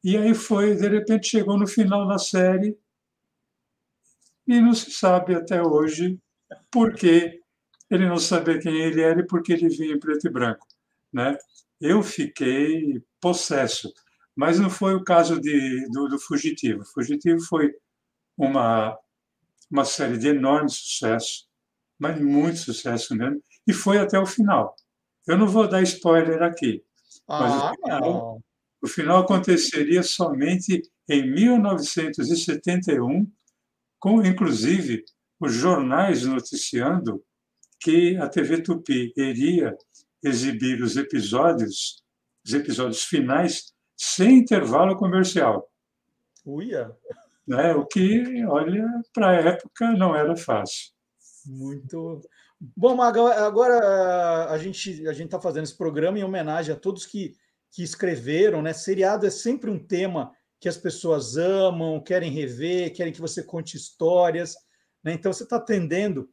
[0.03, 2.75] E aí foi, de repente chegou no final da série,
[4.47, 6.19] e não se sabe até hoje
[6.71, 7.41] por que
[7.91, 10.67] ele não sabia quem ele era e por que ele vinha em preto e branco.
[11.13, 11.37] Né?
[11.79, 13.93] Eu fiquei possesso,
[14.35, 16.83] mas não foi o caso de, do, do Fugitivo.
[16.85, 17.75] Fugitivo foi
[18.37, 18.99] uma,
[19.71, 21.47] uma série de enorme sucesso,
[21.99, 24.75] mas muito sucesso mesmo, e foi até o final.
[25.27, 26.83] Eu não vou dar spoiler aqui,
[27.29, 28.43] mas ah, o, final,
[28.83, 33.31] o final aconteceria somente em 1971
[33.99, 35.05] com inclusive
[35.39, 37.23] os jornais noticiando
[37.79, 39.77] que a TV Tupi iria
[40.23, 42.03] exibir os episódios,
[42.45, 45.71] os episódios finais, sem intervalo comercial.
[46.45, 46.95] Uia!
[47.47, 47.75] Né?
[47.75, 50.93] O que, olha, para a época não era fácil.
[51.47, 52.21] Muito.
[52.61, 57.07] Bom, Maga, agora a gente a gente está fazendo esse programa em homenagem a todos
[57.07, 57.35] que,
[57.71, 58.75] que escreveram, né?
[58.75, 63.79] Seriado é sempre um tema que as pessoas amam, querem rever, querem que você conte
[63.79, 64.55] histórias.
[65.03, 65.15] Né?
[65.15, 66.29] Então, você está atendendo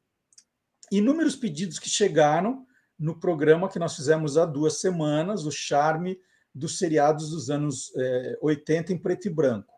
[0.91, 2.67] inúmeros pedidos que chegaram
[2.99, 6.19] no programa que nós fizemos há duas semanas, o Charme
[6.53, 9.73] dos seriados dos anos é, 80 em preto e branco.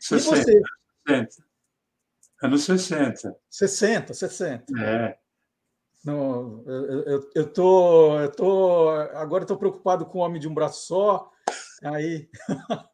[0.00, 0.62] 60, e você...
[1.06, 1.44] 60.
[2.42, 3.36] Anos 60.
[3.48, 4.80] 60, 60.
[4.80, 5.21] É.
[6.04, 10.54] No, eu, eu, eu, tô, eu tô, agora estou preocupado com o Homem de um
[10.54, 11.30] Braço Só.
[11.82, 12.28] Aí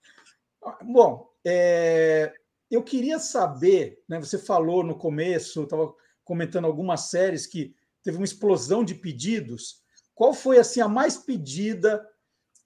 [0.82, 2.32] Bom, é,
[2.70, 5.94] eu queria saber, né, você falou no começo, estava
[6.24, 9.82] comentando algumas séries que teve uma explosão de pedidos.
[10.14, 12.04] Qual foi assim a mais pedida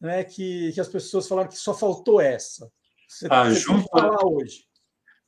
[0.00, 2.70] né, que, que as pessoas falaram que só faltou essa?
[3.09, 4.64] Você, ah, você junto, falar hoje.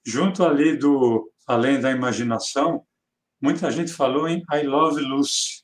[0.05, 2.85] Junto ali do Além da Imaginação,
[3.45, 5.63] muita gente falou em I Love Lucy.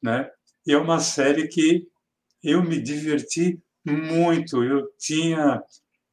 [0.00, 0.30] Né?
[0.64, 1.88] E é uma série que
[2.40, 4.62] eu me diverti muito.
[4.62, 5.60] Eu tinha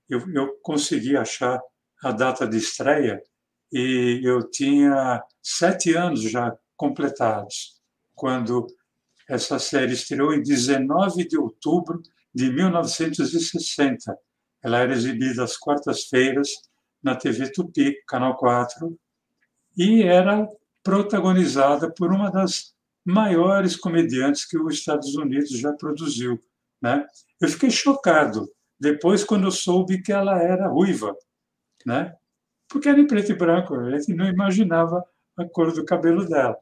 [0.09, 1.61] eu, eu consegui achar
[2.03, 3.21] a data de estreia
[3.71, 7.79] e eu tinha sete anos já completados
[8.15, 8.65] quando
[9.29, 12.01] essa série estreou em 19 de outubro
[12.33, 14.17] de 1960.
[14.63, 16.49] Ela era exibida às quartas-feiras
[17.03, 18.97] na TV Tupi, Canal 4,
[19.77, 20.47] e era
[20.83, 22.73] protagonizada por uma das
[23.03, 26.41] maiores comediantes que os Estados Unidos já produziu.
[26.81, 27.05] Né?
[27.41, 28.47] Eu fiquei chocado
[28.79, 31.15] depois, quando soube que ela era ruiva,
[31.85, 32.13] né?
[32.67, 35.03] Porque era em preto e branco, a gente não imaginava
[35.37, 36.57] a cor do cabelo dela.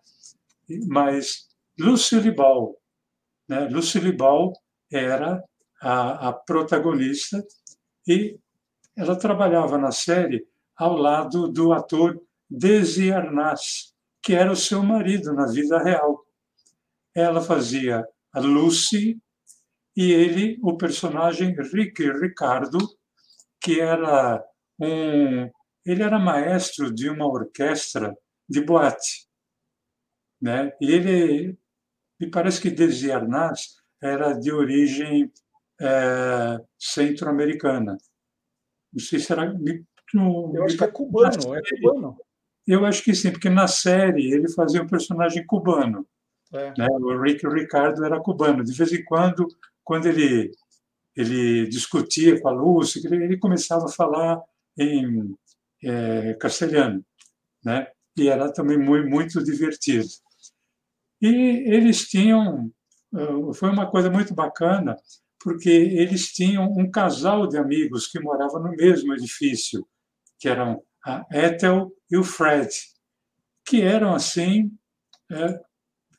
[0.88, 1.48] Mas
[1.78, 2.78] Lucille Ball,
[3.48, 3.68] Né?
[3.68, 4.54] Lucille Ball
[4.92, 5.44] era
[5.82, 7.44] a, a protagonista
[8.08, 8.38] e
[8.96, 12.22] ela trabalhava na série ao lado do ator
[12.56, 16.24] Desi Arnaz, que era o seu marido na vida real.
[17.16, 19.20] Ela fazia a Lucy
[19.98, 22.78] e ele o personagem Ricky Ricardo,
[23.60, 24.44] que era
[24.80, 25.50] um
[25.86, 28.16] ele era maestro de uma orquestra
[28.48, 29.28] de boate,
[30.42, 30.72] né?
[30.80, 31.58] E ele
[32.20, 35.32] me parece que Desi Arnaz era de origem
[35.82, 37.98] é, centro-americana.
[38.94, 39.54] Não sei se era.
[40.14, 42.18] No, eu acho que é cubano, é cubano.
[42.68, 46.06] Eu acho que sim, porque na série ele fazia um personagem cubano.
[46.54, 46.74] É.
[46.78, 46.88] Né?
[46.90, 48.64] O Rick Ricardo era cubano.
[48.64, 49.48] De vez em quando,
[49.84, 50.52] quando ele,
[51.16, 54.42] ele discutia com a Lúcia, ele começava a falar
[54.78, 55.36] em
[55.84, 57.04] é, castelhano.
[57.64, 57.88] Né?
[58.18, 60.08] E era também muito, muito divertido.
[61.22, 61.28] E
[61.74, 62.72] eles tinham.
[63.14, 64.98] Ah, foi uma coisa muito bacana,
[65.40, 69.88] porque eles tinham um casal de amigos que moravam no mesmo edifício,
[70.40, 72.70] que eram a Ethel e o Fred,
[73.66, 74.72] que eram, assim,
[75.32, 75.60] é,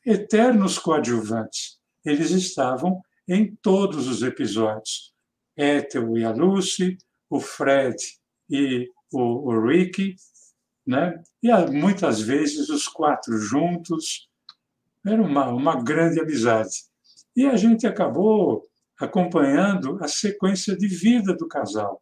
[0.05, 1.79] eternos coadjuvantes.
[2.03, 5.13] Eles estavam em todos os episódios.
[5.57, 6.97] Ethel e a Lucy,
[7.29, 7.95] o Fred
[8.49, 10.15] e o, o Ricky,
[10.85, 11.21] né?
[11.41, 14.29] e muitas vezes os quatro juntos.
[15.05, 16.83] Era uma, uma grande amizade.
[17.35, 18.67] E a gente acabou
[18.99, 22.01] acompanhando a sequência de vida do casal,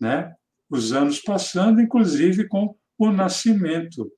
[0.00, 0.34] né?
[0.68, 4.10] Os anos passando, inclusive com o nascimento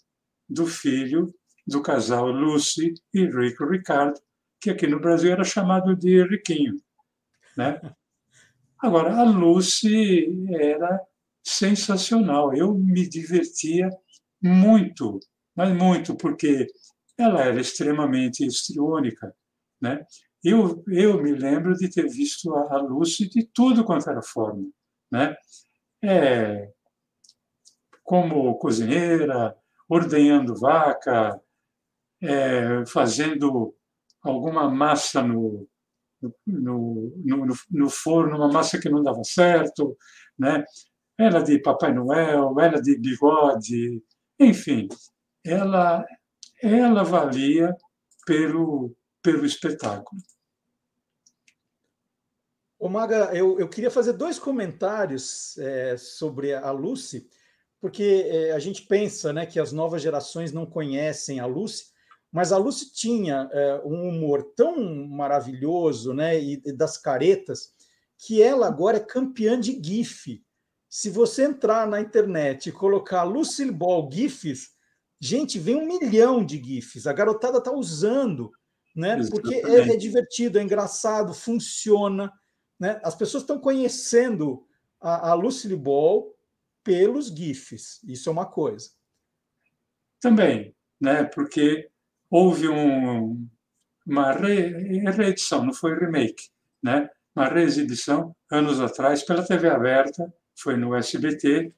[0.48, 1.32] do filho
[1.66, 4.18] do casal Lucy e Rico Ricardo,
[4.60, 6.76] que aqui no Brasil era chamado de Riquinho,
[7.56, 7.80] né?
[8.80, 11.00] Agora, a Lucy era
[11.42, 12.54] sensacional.
[12.54, 13.90] Eu me divertia
[14.40, 15.18] muito,
[15.54, 16.66] mas muito, porque
[17.16, 19.34] ela era extremamente histriônica,
[19.80, 20.04] né?
[20.44, 24.68] Eu, eu me lembro de ter visto a, Lucy de tudo quanto era forma,
[25.10, 25.36] né?
[26.02, 26.70] É,
[28.04, 29.56] como cozinheira,
[29.88, 31.40] ordenhando vaca,
[32.22, 33.74] é, fazendo
[34.22, 35.68] alguma massa no,
[36.46, 39.96] no, no, no, forno, uma massa que não dava certo,
[40.38, 40.64] né?
[41.18, 44.02] Ela de Papai Noel, ela de bigode,
[44.38, 44.88] enfim,
[45.44, 46.04] ela,
[46.62, 47.74] ela valia
[48.24, 50.20] pelo, pelo espetáculo.
[52.78, 57.28] Ô Maga, eu, eu queria fazer dois comentários é, sobre a Lucy,
[57.80, 61.86] porque é, a gente pensa né, que as novas gerações não conhecem a Lucy,
[62.30, 67.72] mas a Lucy tinha é, um humor tão maravilhoso né, e, e, das caretas
[68.16, 70.42] que ela agora é campeã de GIF.
[70.88, 74.70] Se você entrar na internet e colocar Lucille Ball GIFs,
[75.20, 77.06] gente, vem um milhão de GIFs.
[77.06, 78.50] A garotada está usando
[78.98, 79.16] né?
[79.30, 82.32] Porque é, é, divertido, é engraçado, funciona,
[82.78, 83.00] né?
[83.02, 84.66] As pessoas estão conhecendo
[85.00, 86.34] a, a Lucille Ball
[86.82, 88.00] pelos GIFs.
[88.04, 88.90] Isso é uma coisa.
[90.20, 91.24] Também, né?
[91.24, 91.90] Porque
[92.30, 93.48] houve um,
[94.06, 96.48] uma re, reedição, não foi remake,
[96.82, 97.08] né?
[97.34, 101.72] Uma reexibição anos atrás pela TV aberta, foi no SBT,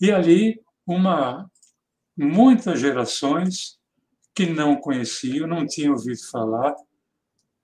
[0.00, 1.50] e ali uma
[2.16, 3.78] muitas gerações
[4.34, 6.74] que não conheciam, não tinham ouvido falar,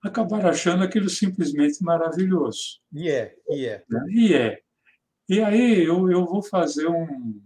[0.07, 2.79] acabaram achando aquilo simplesmente maravilhoso.
[2.93, 3.83] E é, e é.
[3.89, 4.05] Né?
[4.09, 4.61] E é.
[5.27, 7.41] E aí eu, eu vou fazer um.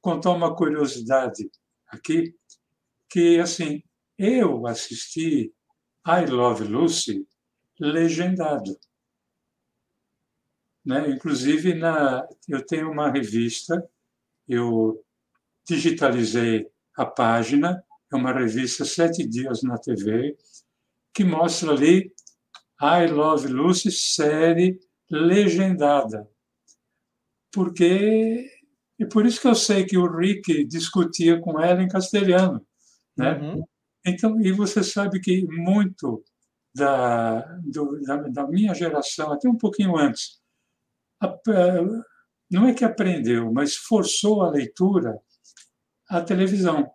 [0.00, 1.50] contar uma curiosidade
[1.88, 2.34] aqui,
[3.10, 3.82] que assim,
[4.18, 5.52] eu assisti
[6.06, 7.26] I Love Lucy
[7.78, 8.78] legendado.
[10.84, 11.10] Né?
[11.10, 13.86] Inclusive, na, eu tenho uma revista,
[14.48, 15.04] eu
[15.66, 20.36] digitalizei a página é uma revista Sete Dias na TV,
[21.18, 22.12] que mostra ali
[22.80, 24.78] I Love Lucy, série
[25.10, 26.30] legendada.
[27.52, 28.48] Porque.
[29.00, 32.64] E por isso que eu sei que o Rick discutia com ela em castelhano.
[33.16, 33.32] Né?
[33.32, 33.64] Uhum.
[34.06, 36.22] Então, e você sabe que muito
[36.72, 40.40] da, do, da, da, minha geração, até um pouquinho antes,
[41.20, 41.36] a,
[42.48, 45.18] não é que aprendeu, mas forçou a leitura
[46.08, 46.88] à televisão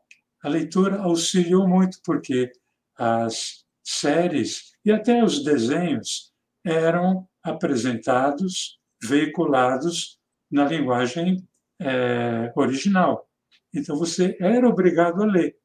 [0.44, 2.52] a leitura auxiliou muito, porque
[2.98, 6.32] as séries e até os desenhos
[6.66, 10.18] eram apresentados, veiculados
[10.50, 11.48] na linguagem
[11.82, 13.28] é, original.
[13.74, 15.56] Então você era obrigado a ler.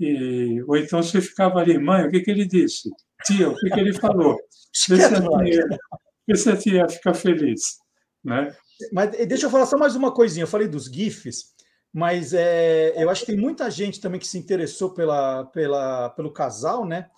[0.00, 2.90] E, ou então você ficava ali, mãe, o que, que ele disse?
[3.24, 4.36] Tia, o que, que ele falou?
[4.88, 5.78] Vê se, a tia,
[6.26, 7.76] vê se a tia fica feliz.
[8.24, 8.56] Né?
[8.90, 10.44] Mas deixa eu falar só mais uma coisinha.
[10.44, 11.51] Eu falei dos GIFs.
[11.92, 16.32] Mas é, eu acho que tem muita gente também que se interessou pela, pela, pelo
[16.32, 17.10] casal, né?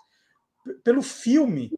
[0.83, 1.73] pelo filme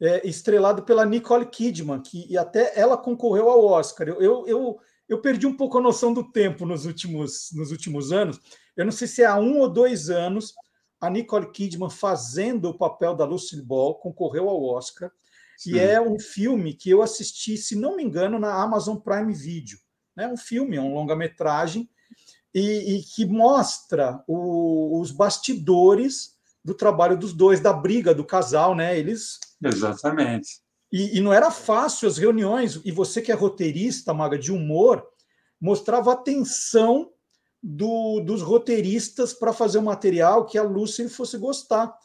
[0.00, 4.08] é, estrelado pela Nicole Kidman, que e até ela concorreu ao Oscar.
[4.08, 8.12] Eu, eu, eu, eu, perdi um pouco a noção do tempo nos últimos, nos últimos
[8.12, 8.40] anos.
[8.76, 10.54] Eu não sei se é há um ou dois anos
[11.00, 15.10] a Nicole Kidman fazendo o papel da Lucille Ball concorreu ao Oscar.
[15.56, 15.74] Sim.
[15.74, 19.78] E é um filme que eu assisti, se não me engano, na Amazon Prime Video.
[20.16, 21.88] É um filme, é um longa-metragem,
[22.54, 26.32] e, e, que mostra o, os bastidores
[26.64, 28.98] do trabalho dos dois, da briga do casal, né?
[28.98, 29.38] Eles.
[29.62, 30.60] Exatamente.
[30.92, 35.02] E, e, não era fácil as reuniões, e você que é roteirista, Maga, de humor,
[35.58, 37.10] mostrava a tensão
[37.62, 41.96] do, dos roteiristas para fazer um material que a Lucy fosse gostar.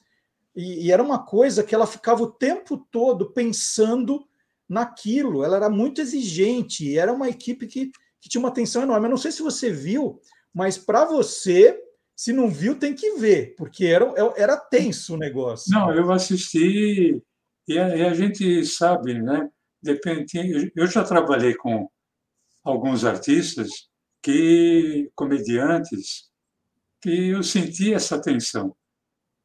[0.56, 4.26] E, e, era uma coisa que ela ficava o tempo todo pensando
[4.70, 9.06] naquilo, ela era muito exigente, era uma equipe que, que tinha uma atenção enorme.
[9.06, 10.20] Eu não sei se você viu,
[10.58, 11.80] mas para você
[12.16, 15.72] se não viu, tem que ver, porque era, era tenso o negócio.
[15.72, 17.22] Não, eu assisti
[17.68, 19.48] e a, e a gente sabe, né?
[19.80, 21.88] Depende, eu já trabalhei com
[22.64, 23.70] alguns artistas
[24.20, 26.32] que comediantes
[27.00, 28.76] que eu senti essa tensão,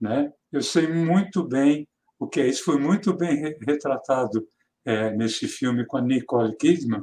[0.00, 0.32] né?
[0.50, 1.86] Eu sei muito bem
[2.18, 4.48] o que é isso, foi muito bem retratado
[4.82, 7.02] é, nesse filme com a Nicole Kidman.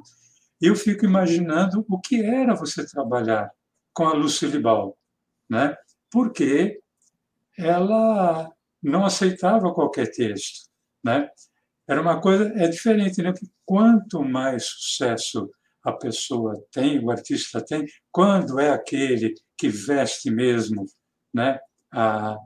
[0.59, 3.51] E eu fico imaginando o que era você trabalhar
[3.99, 4.97] com a Lucille Ball,
[5.49, 5.75] né?
[6.09, 6.79] porque
[7.57, 8.49] ela
[8.81, 10.69] não aceitava qualquer texto.
[11.03, 11.29] Né?
[11.85, 13.33] Era uma coisa, é diferente, né?
[13.33, 15.51] que quanto mais sucesso
[15.83, 20.85] a pessoa tem, o artista tem, quando é aquele que veste mesmo,
[21.33, 21.59] né?
[21.91, 22.37] a,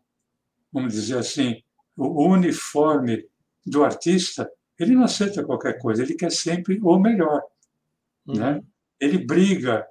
[0.72, 1.62] vamos dizer assim,
[1.96, 3.28] o uniforme
[3.64, 4.50] do artista,
[4.80, 7.44] ele não aceita qualquer coisa, ele quer sempre o melhor.
[8.26, 8.40] Uhum.
[8.40, 8.64] Né?
[9.00, 9.86] Ele briga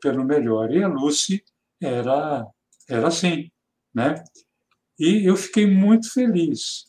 [0.00, 0.70] pelo melhor.
[0.70, 1.42] E a Lucy
[1.82, 2.46] era
[2.88, 3.50] era assim,
[3.94, 4.22] né?
[4.98, 6.84] E eu fiquei muito feliz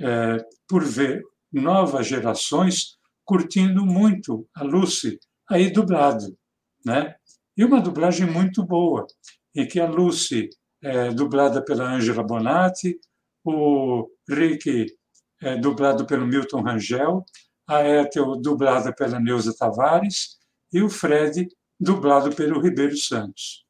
[0.00, 1.22] é, por ver
[1.52, 5.18] novas gerações curtindo muito a Lucy
[5.48, 6.36] aí dublado,
[6.84, 7.14] né?
[7.56, 9.06] E uma dublagem muito boa,
[9.54, 10.50] em que a Lucy
[10.82, 12.98] é dublada pela Angela Bonatti,
[13.44, 14.86] o Rick
[15.42, 17.24] é dublado pelo Milton Rangel,
[17.66, 20.36] a Ethel dublada pela Neuza Tavares
[20.72, 21.48] e o Fred
[21.80, 23.66] dublado pelo Ribeiro Santos.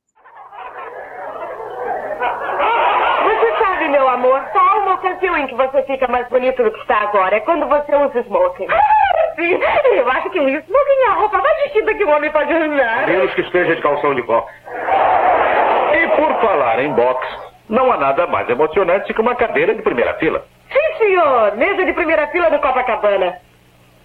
[3.97, 6.99] meu amor, só há uma ocasião em que você fica mais bonito do que está
[6.99, 7.37] agora.
[7.37, 8.67] É quando você usa smoking.
[8.69, 9.59] Ah, sim.
[9.97, 13.07] Eu acho que o smoking é a roupa mais vestida que um homem pode usar.
[13.07, 14.53] Menos que esteja de calção de boxe.
[15.95, 17.39] E por falar em boxe,
[17.69, 20.45] não há nada mais emocionante que uma cadeira de primeira fila.
[20.71, 21.57] Sim, senhor.
[21.57, 23.41] Mesa de primeira fila do Copacabana.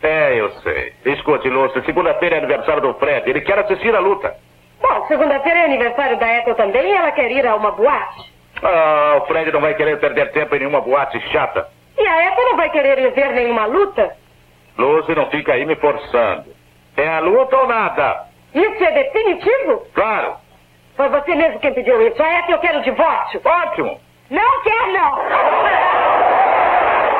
[0.03, 0.93] É, eu sei.
[1.05, 3.29] Escute, Lúcio, segunda-feira é aniversário do Fred.
[3.29, 4.35] Ele quer assistir a luta.
[4.81, 8.31] Bom, segunda-feira é aniversário da Ethel também e ela quer ir a uma boate.
[8.63, 11.67] Ah, o Fred não vai querer perder tempo em nenhuma boate chata.
[11.97, 14.15] E a Ethel não vai querer ver nenhuma luta?
[14.77, 16.45] Lucy, não fica aí me forçando.
[16.97, 18.25] É a luta ou nada?
[18.53, 19.85] Isso é definitivo?
[19.93, 20.35] Claro.
[20.97, 22.21] Foi você mesmo quem pediu isso.
[22.21, 23.41] A Ethel quer o divórcio.
[23.45, 23.99] Ótimo.
[24.29, 25.19] Não quer, não.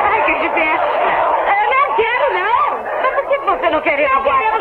[0.04, 0.86] Ai, que diverso.
[1.48, 2.84] Eu não quero, não.
[3.02, 4.52] Mas por que você não quer ir à boate?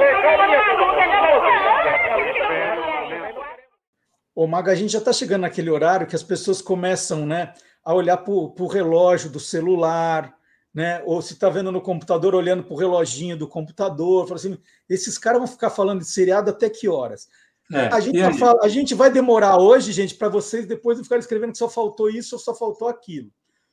[4.34, 7.52] Ô, Maga, a gente já está chegando naquele horário que as pessoas começam né,
[7.84, 10.34] a olhar para o relógio do celular,
[10.72, 11.02] né?
[11.04, 14.56] Ou se está vendo no computador, olhando para o reloginho do computador, fala assim:
[14.88, 17.28] esses caras vão ficar falando de seriado até que horas?
[17.72, 21.18] É, a, gente fala, a, gente vai demorar hoje, gente, para vocês depois de ficar
[21.18, 23.30] escrevendo que só faltou isso ou só faltou aquilo.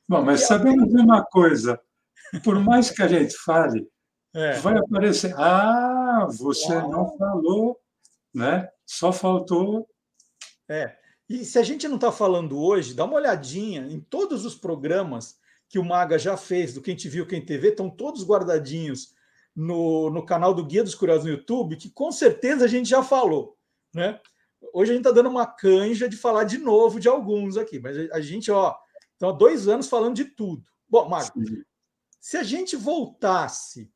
[0.08, 1.80] Bom, mas sabemos de uma coisa:
[2.44, 3.88] por mais que a gente fale,
[4.38, 4.58] é.
[4.60, 6.90] vai aparecer, ah, você Uau.
[6.90, 7.80] não falou,
[8.32, 8.68] né?
[8.86, 9.86] Só faltou
[10.68, 10.94] é.
[11.28, 15.38] E se a gente não está falando hoje, dá uma olhadinha em todos os programas
[15.68, 19.14] que o Maga já fez, do Quem Te Viu, Quem TV, estão todos guardadinhos
[19.54, 23.02] no, no canal do Guia dos Curiosos no YouTube, que com certeza a gente já
[23.02, 23.58] falou.
[23.94, 24.20] Né?
[24.72, 27.96] Hoje a gente está dando uma canja de falar de novo de alguns aqui, mas
[28.10, 28.74] a gente, ó,
[29.12, 30.62] estão há dois anos falando de tudo.
[30.88, 31.32] Bom, Maga,
[32.20, 33.90] se a gente voltasse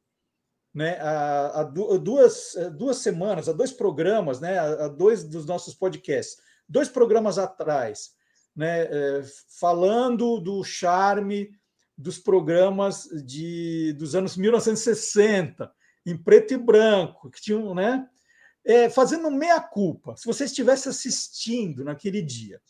[0.75, 5.75] né, a, a, duas, a duas semanas, a dois programas, né, a dois dos nossos
[5.75, 8.13] podcasts, dois programas atrás,
[8.57, 9.23] né, é,
[9.61, 11.51] falando do charme
[11.97, 15.71] dos programas de, dos anos 1960,
[16.07, 18.09] em preto e branco, que tinham, né,
[18.65, 20.17] é, fazendo meia-culpa.
[20.17, 22.61] Se você estivesse assistindo naquele dia,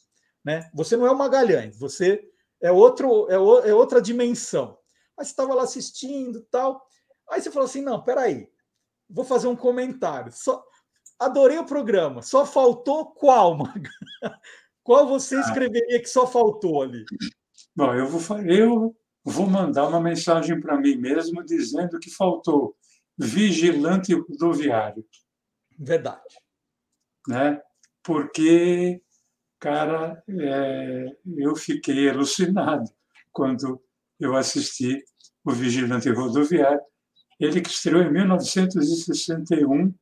[0.44, 2.20] né, você não é o Magalhães, você
[2.60, 4.78] é, outro, é, o, é outra dimensão.
[5.16, 6.86] Mas estava lá assistindo tal.
[7.32, 8.46] Aí você falou assim: não, peraí,
[9.08, 10.30] vou fazer um comentário.
[10.30, 10.62] Só,
[11.18, 12.20] adorei o programa.
[12.20, 13.90] Só faltou qual, Maga?
[14.82, 15.40] Qual você ah.
[15.40, 17.04] escreveria que só faltou ali?
[17.74, 22.76] Bom, eu vou eu vou mandar uma mensagem para mim mesmo dizendo que faltou
[23.16, 25.06] vigilante rodoviário.
[25.78, 26.36] Verdade.
[27.26, 27.62] Né?
[28.02, 29.00] Porque,
[29.58, 32.90] cara, é, eu fiquei alucinado
[33.32, 33.80] quando
[34.18, 35.02] eu assisti
[35.44, 36.80] o Vigilante Rodoviário.
[37.42, 39.92] Ele que estreou em 1961,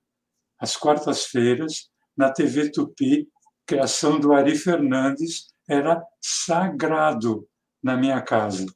[0.59, 3.26] às quartas-feiras, na TV Tupi,
[3.64, 7.49] criação do Ari Fernandes, era sagrado
[7.82, 8.66] na minha casa.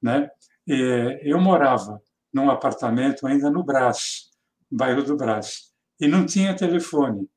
[0.00, 0.30] Né?
[0.66, 2.00] E eu morava
[2.32, 4.30] num apartamento ainda no Brás,
[4.70, 7.28] bairro do Brás, e não tinha telefone.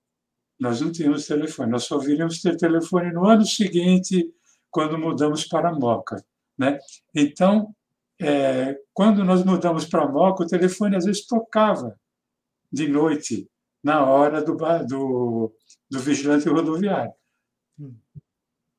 [0.58, 4.34] Nós não tínhamos telefone, nós só viríamos ter telefone no ano seguinte,
[4.70, 6.24] quando mudamos para Moca.
[6.58, 6.80] Né?
[7.14, 7.76] Então,
[8.22, 12.00] é, quando nós mudamos para Moca, o telefone às vezes tocava
[12.72, 13.50] de noite,
[13.84, 14.56] na hora do,
[14.88, 15.54] do,
[15.90, 17.12] do vigilante rodoviário.
[17.80, 17.96] Hum.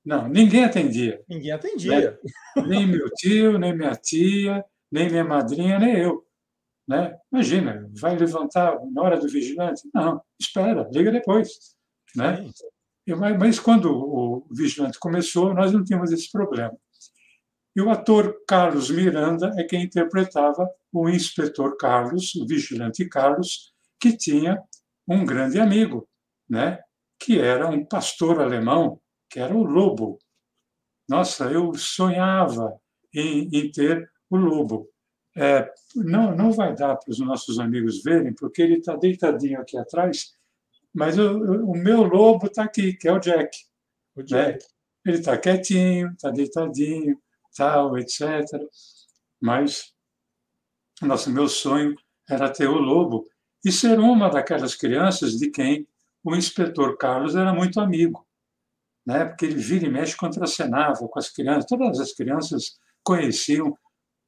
[0.05, 1.23] Não, ninguém atendia.
[1.29, 2.13] Ninguém atendia.
[2.57, 2.65] Né?
[2.67, 6.25] Nem meu tio, nem minha tia, nem minha madrinha, nem eu.
[6.89, 7.17] Né?
[7.33, 9.89] Imagina, vai levantar na hora do vigilante?
[9.95, 11.49] Não, espera, liga depois.
[12.17, 12.49] Né?
[13.07, 16.77] Eu, mas quando o vigilante começou, nós não tínhamos esse problema.
[17.75, 24.17] E o ator Carlos Miranda é quem interpretava o inspetor Carlos, o vigilante Carlos, que
[24.17, 24.63] tinha
[25.09, 26.09] um grande amigo,
[26.49, 26.79] né?
[27.19, 29.01] que era um pastor alemão,
[29.31, 30.19] que era o Lobo.
[31.09, 32.77] Nossa, eu sonhava
[33.15, 34.89] em, em ter o Lobo.
[35.35, 39.79] É, não, não vai dar para os nossos amigos verem, porque ele está deitadinho aqui
[39.79, 40.35] atrás,
[40.93, 41.39] mas o,
[41.71, 43.57] o meu lobo está aqui, que é o Jack.
[44.15, 44.23] O?
[44.23, 44.53] Jack.
[44.53, 44.59] Né?
[45.07, 47.19] Ele está quietinho, está deitadinho,
[47.57, 48.21] tal, etc.
[49.41, 49.93] Mas,
[51.01, 51.95] nosso meu sonho
[52.29, 53.29] era ter o lobo
[53.65, 55.87] e ser uma daquelas crianças de quem
[56.25, 58.27] o inspetor Carlos era muito amigo,
[59.05, 59.25] né?
[59.25, 63.77] porque ele vira e mexe contracenava com as crianças, todas as crianças conheciam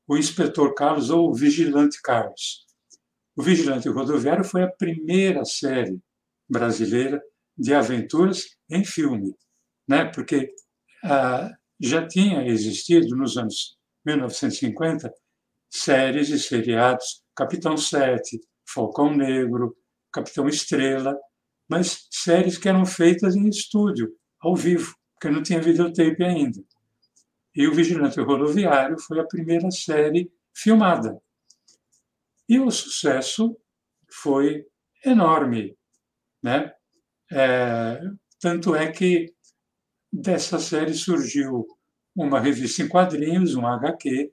[0.07, 2.64] o inspetor Carlos ou o vigilante Carlos.
[3.37, 5.99] O Vigilante Rodoviário foi a primeira série
[6.49, 7.20] brasileira
[7.57, 9.35] de aventuras em filme,
[9.89, 10.05] né?
[10.05, 10.53] porque
[11.03, 11.51] ah,
[11.85, 15.12] já tinha existido nos anos 1950
[15.70, 19.76] séries e seriados Capitão Sete, Falcão Negro,
[20.12, 21.18] Capitão Estrela,
[21.68, 26.62] mas séries que eram feitas em estúdio, ao vivo, porque não tinha videotape ainda.
[27.55, 31.20] E o Vigilante Rodoviário foi a primeira série filmada.
[32.49, 33.57] E o sucesso
[34.11, 34.66] foi
[35.05, 35.76] enorme.
[36.43, 36.72] Né?
[37.32, 38.01] É,
[38.41, 39.32] tanto é que
[40.12, 41.66] dessa série surgiu
[42.14, 44.32] uma revista em quadrinhos, um HQ,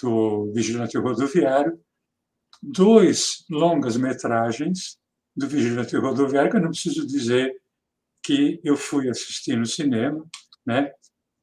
[0.00, 1.80] do Vigilante Rodoviário,
[2.62, 4.98] dois longas-metragens
[5.34, 7.54] do Vigilante Rodoviário, que eu não preciso dizer
[8.22, 10.24] que eu fui assistir no cinema,
[10.66, 10.90] né?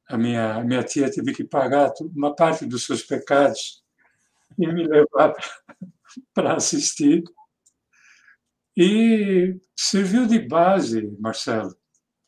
[0.07, 3.83] A minha, minha tia teve que pagar uma parte dos seus pecados
[4.59, 5.33] e me levar
[6.33, 7.23] para assistir.
[8.75, 11.75] E serviu de base, Marcelo,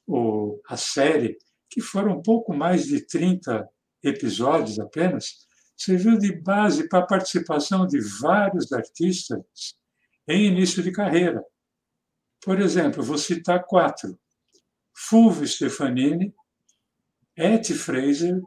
[0.08, 1.38] o, a série,
[1.76, 3.70] que foram pouco mais de 30
[4.02, 5.46] episódios apenas,
[5.76, 9.44] serviu de base para a participação de vários artistas
[10.26, 11.44] em início de carreira.
[12.42, 14.18] Por exemplo, vou citar quatro:
[14.96, 16.34] Fulvio Stefanini,
[17.36, 18.42] Etty Fraser,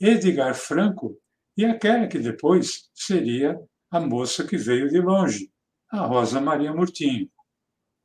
[0.00, 1.16] Edgar Franco
[1.56, 3.56] e aquela que depois seria
[3.92, 5.52] a moça que veio de longe,
[5.88, 7.30] a Rosa Maria Murtinho.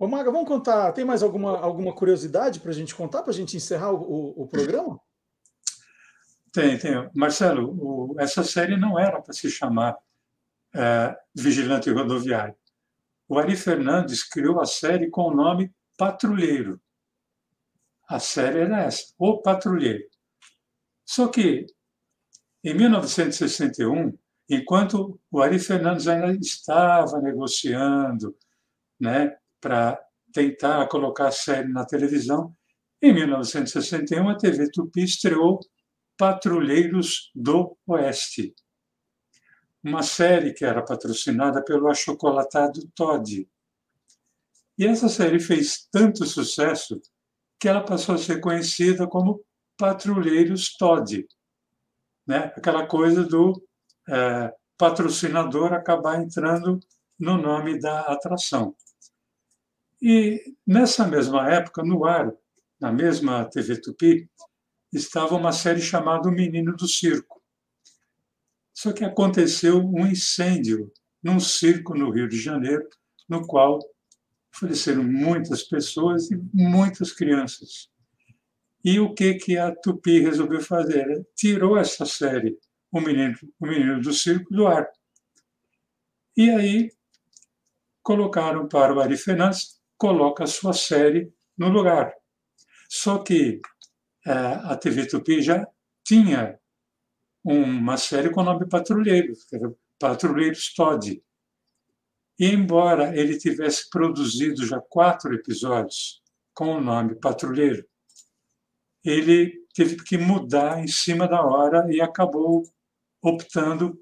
[0.02, 0.92] Ô, Maga, vamos contar.
[0.94, 4.48] Tem mais alguma, alguma curiosidade para a gente contar, para a gente encerrar o, o,
[4.48, 5.00] programa?
[6.52, 7.08] Tem, tem.
[7.14, 9.96] Marcelo, o, essa série não era para se chamar
[10.74, 12.56] é, Vigilante Rodoviário.
[13.30, 16.82] O Ari Fernandes criou a série com o nome Patrulheiro.
[18.10, 20.04] A série era essa, O Patrulheiro.
[21.06, 21.68] Só que,
[22.64, 24.18] em 1961,
[24.50, 28.36] enquanto o Ari Fernandes ainda estava negociando
[29.00, 30.02] né, para
[30.34, 32.54] tentar colocar a série na televisão.
[33.02, 35.60] Em 1961, a TV Tupi estreou
[36.18, 38.54] Patrulheiros do Oeste,
[39.84, 43.48] uma série que era patrocinada pelo achocolatado Todd.
[44.78, 47.02] E essa série fez tanto sucesso
[47.60, 49.44] que ela passou a ser conhecida como
[49.78, 51.26] Patrulheiros Todd.
[52.28, 52.52] Né?
[52.56, 53.64] Aquela coisa do
[54.08, 56.80] é, patrocinador acabar entrando
[57.20, 58.76] no nome da atração.
[60.02, 62.34] E nessa mesma época, no ar,
[62.80, 64.30] na mesma TV Tupi,
[64.92, 67.42] estava uma série chamada O Menino do Circo.
[68.74, 70.92] Só que aconteceu um incêndio
[71.22, 72.88] num circo no Rio de Janeiro,
[73.30, 73.80] no qual
[74.52, 77.90] faleceram muitas pessoas e muitas crianças.
[78.84, 81.28] E o que que a Tupi resolveu fazer?
[81.36, 82.58] Tirou essa série
[82.92, 84.88] o menino, o menino do circo do ar.
[86.36, 86.92] E aí
[88.02, 92.12] colocaram para o Ari Fernandes, coloca a sua série no lugar.
[92.90, 93.62] Só que
[94.26, 95.68] é, a TV Tupi já
[96.04, 96.60] tinha
[97.46, 99.34] uma série com o nome Patrulheiro,
[100.00, 101.24] Patrulheiros Todd.
[102.40, 106.20] E embora ele tivesse produzido já quatro episódios
[106.52, 107.86] com o nome Patrulheiro,
[109.06, 112.64] ele teve que mudar em cima da hora e acabou
[113.22, 114.02] optando.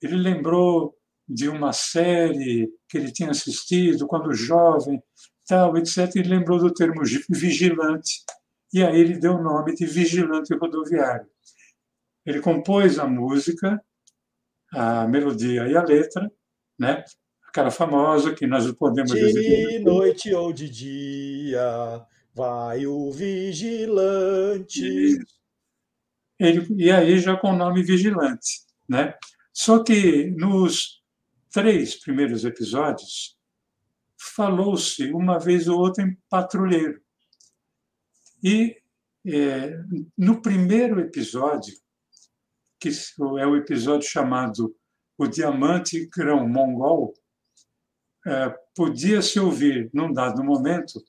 [0.00, 0.96] Ele lembrou
[1.28, 5.02] de uma série que ele tinha assistido quando jovem,
[5.50, 6.14] tal, etc.
[6.14, 8.22] E lembrou do termo vigilante.
[8.72, 11.26] E aí ele deu o nome de Vigilante Rodoviário.
[12.24, 13.82] Ele compôs a música,
[14.72, 16.30] a melodia e a letra,
[16.78, 17.04] né?
[17.48, 19.78] aquela famosa que nós podemos de dizer.
[19.78, 22.00] De noite ou de dia,
[22.32, 23.98] vai o vigilante.
[26.38, 28.60] Ele, e aí já com o nome Vigilante.
[28.88, 29.14] Né?
[29.52, 31.02] Só que nos
[31.50, 33.36] três primeiros episódios,
[34.20, 37.00] falou-se uma vez ou outra em patrulheiro.
[38.42, 38.76] E
[39.26, 39.78] é,
[40.16, 41.74] no primeiro episódio,
[42.78, 42.88] que
[43.38, 44.74] é o episódio chamado
[45.18, 47.14] O Diamante Grão Mongol,
[48.26, 51.02] é, podia-se ouvir, num dado momento,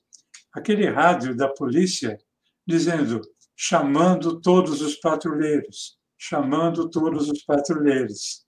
[0.52, 2.18] aquele rádio da polícia
[2.66, 3.20] dizendo,
[3.56, 8.46] chamando todos os patrulheiros, chamando todos os patrulheiros.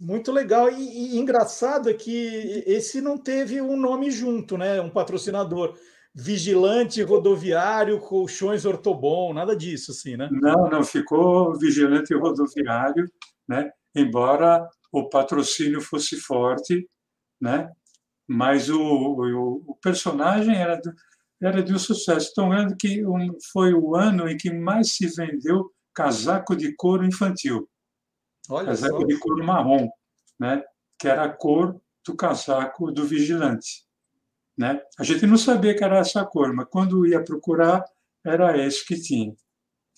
[0.00, 0.70] Muito legal.
[0.70, 4.80] E, e, engraçado é que esse não teve um nome junto, né?
[4.80, 5.76] Um patrocinador.
[6.12, 10.28] Vigilante rodoviário, colchões ortobon, nada disso, assim, né?
[10.32, 13.08] Não, não ficou vigilante rodoviário,
[13.46, 13.70] né?
[13.94, 16.88] Embora o patrocínio fosse forte,
[17.40, 17.70] né?
[18.26, 20.80] Mas o, o, o personagem era,
[21.40, 25.06] era de um sucesso tão grande que um, foi o ano em que mais se
[25.08, 27.68] vendeu casaco de couro infantil.
[28.50, 29.06] Olha casaco só.
[29.06, 29.88] de couro marrom,
[30.38, 30.62] né?
[30.98, 33.84] que era a cor do casaco do vigilante.
[34.56, 34.80] Né?
[34.98, 37.84] A gente não sabia que era essa cor, mas quando ia procurar,
[38.24, 39.34] era esse que tinha.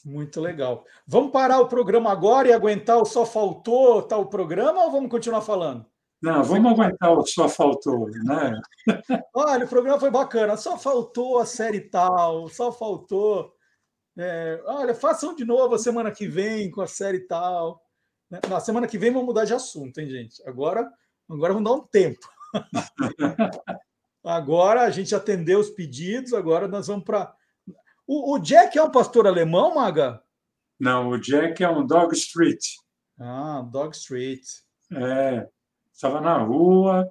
[0.05, 0.85] Muito legal.
[1.07, 5.43] Vamos parar o programa agora e aguentar o Só Faltou tal programa ou vamos continuar
[5.43, 5.87] falando?
[6.21, 8.61] Não, vamos aguentar o Só Faltou, né?
[9.35, 10.57] Olha, o programa foi bacana.
[10.57, 13.53] Só faltou a série tal, só faltou
[14.17, 17.83] é, olha, façam de novo a semana que vem com a série tal.
[18.33, 18.41] Né?
[18.49, 20.43] Na semana que vem vamos mudar de assunto, hein, gente?
[20.49, 20.91] Agora,
[21.29, 22.27] agora vamos dar um tempo.
[24.25, 27.35] agora a gente atendeu os pedidos, agora nós vamos para.
[28.07, 30.23] O, o, Jack é um pastor alemão, Maga?
[30.81, 32.65] Não, o Jack é um Dog Street.
[33.21, 34.43] Ah, Dog Street.
[34.91, 35.47] É,
[35.93, 37.07] estava na rua,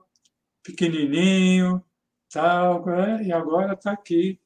[0.64, 1.84] pequenininho,
[2.32, 4.41] tal, é, e agora está aqui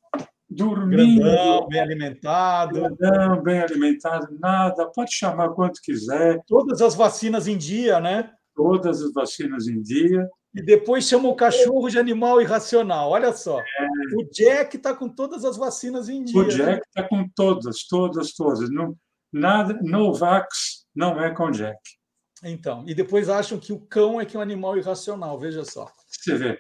[0.50, 1.22] dormindo.
[1.22, 2.74] Grandão, bem alimentado.
[2.74, 6.42] Grandão, bem alimentado, nada, pode chamar quanto quiser.
[6.48, 8.32] Todas as vacinas em dia, né?
[8.56, 10.28] Todas as vacinas em dia.
[10.54, 13.10] E depois chama o cachorro de animal irracional.
[13.10, 13.60] Olha só.
[13.60, 13.88] É...
[14.16, 16.40] O Jack está com todas as vacinas em dia.
[16.40, 17.08] O Jack está né?
[17.10, 18.70] com todas, todas, todas.
[18.70, 18.96] Não,
[19.34, 21.78] nada, no Vax não é com Jack.
[22.44, 25.92] Então, e depois acham que o cão é que é um animal irracional, veja só.
[26.08, 26.60] Você vê.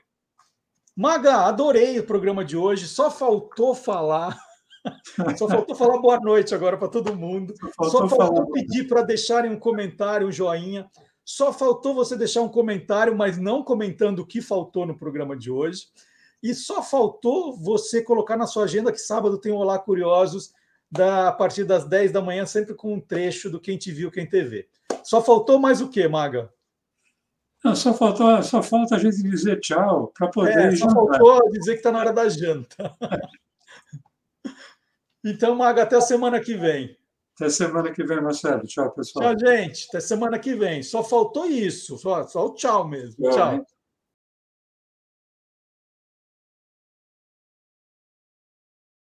[0.95, 2.87] Maga, adorei o programa de hoje.
[2.87, 4.37] Só faltou falar.
[5.37, 7.53] Só faltou falar boa noite agora para todo mundo.
[7.59, 10.89] Só faltou, Só faltou pedir para deixarem um comentário, um joinha.
[11.25, 15.51] Só faltou você deixar um comentário, mas não comentando o que faltou no programa de
[15.51, 15.87] hoje.
[16.41, 20.53] E só faltou você colocar na sua agenda que sábado tem o Olá Curiosos,
[20.89, 24.11] da, a partir das 10 da manhã, sempre com um trecho do Quem Te Viu,
[24.11, 24.69] Quem TV.
[25.03, 26.53] Só faltou mais o quê, Maga?
[27.65, 30.71] Não, só, faltou, só falta a gente dizer tchau para poder.
[30.71, 32.95] É, só faltou dizer que está na hora da janta.
[35.25, 36.95] então, Maga, até a semana que vem.
[37.33, 38.61] Até semana que vem, Marcelo.
[38.67, 39.35] Tchau, pessoal.
[39.35, 39.87] Tchau, gente.
[39.89, 40.83] Até semana que vem.
[40.83, 41.97] Só faltou isso.
[41.97, 43.31] Só, só o tchau mesmo.
[43.31, 43.65] tchau.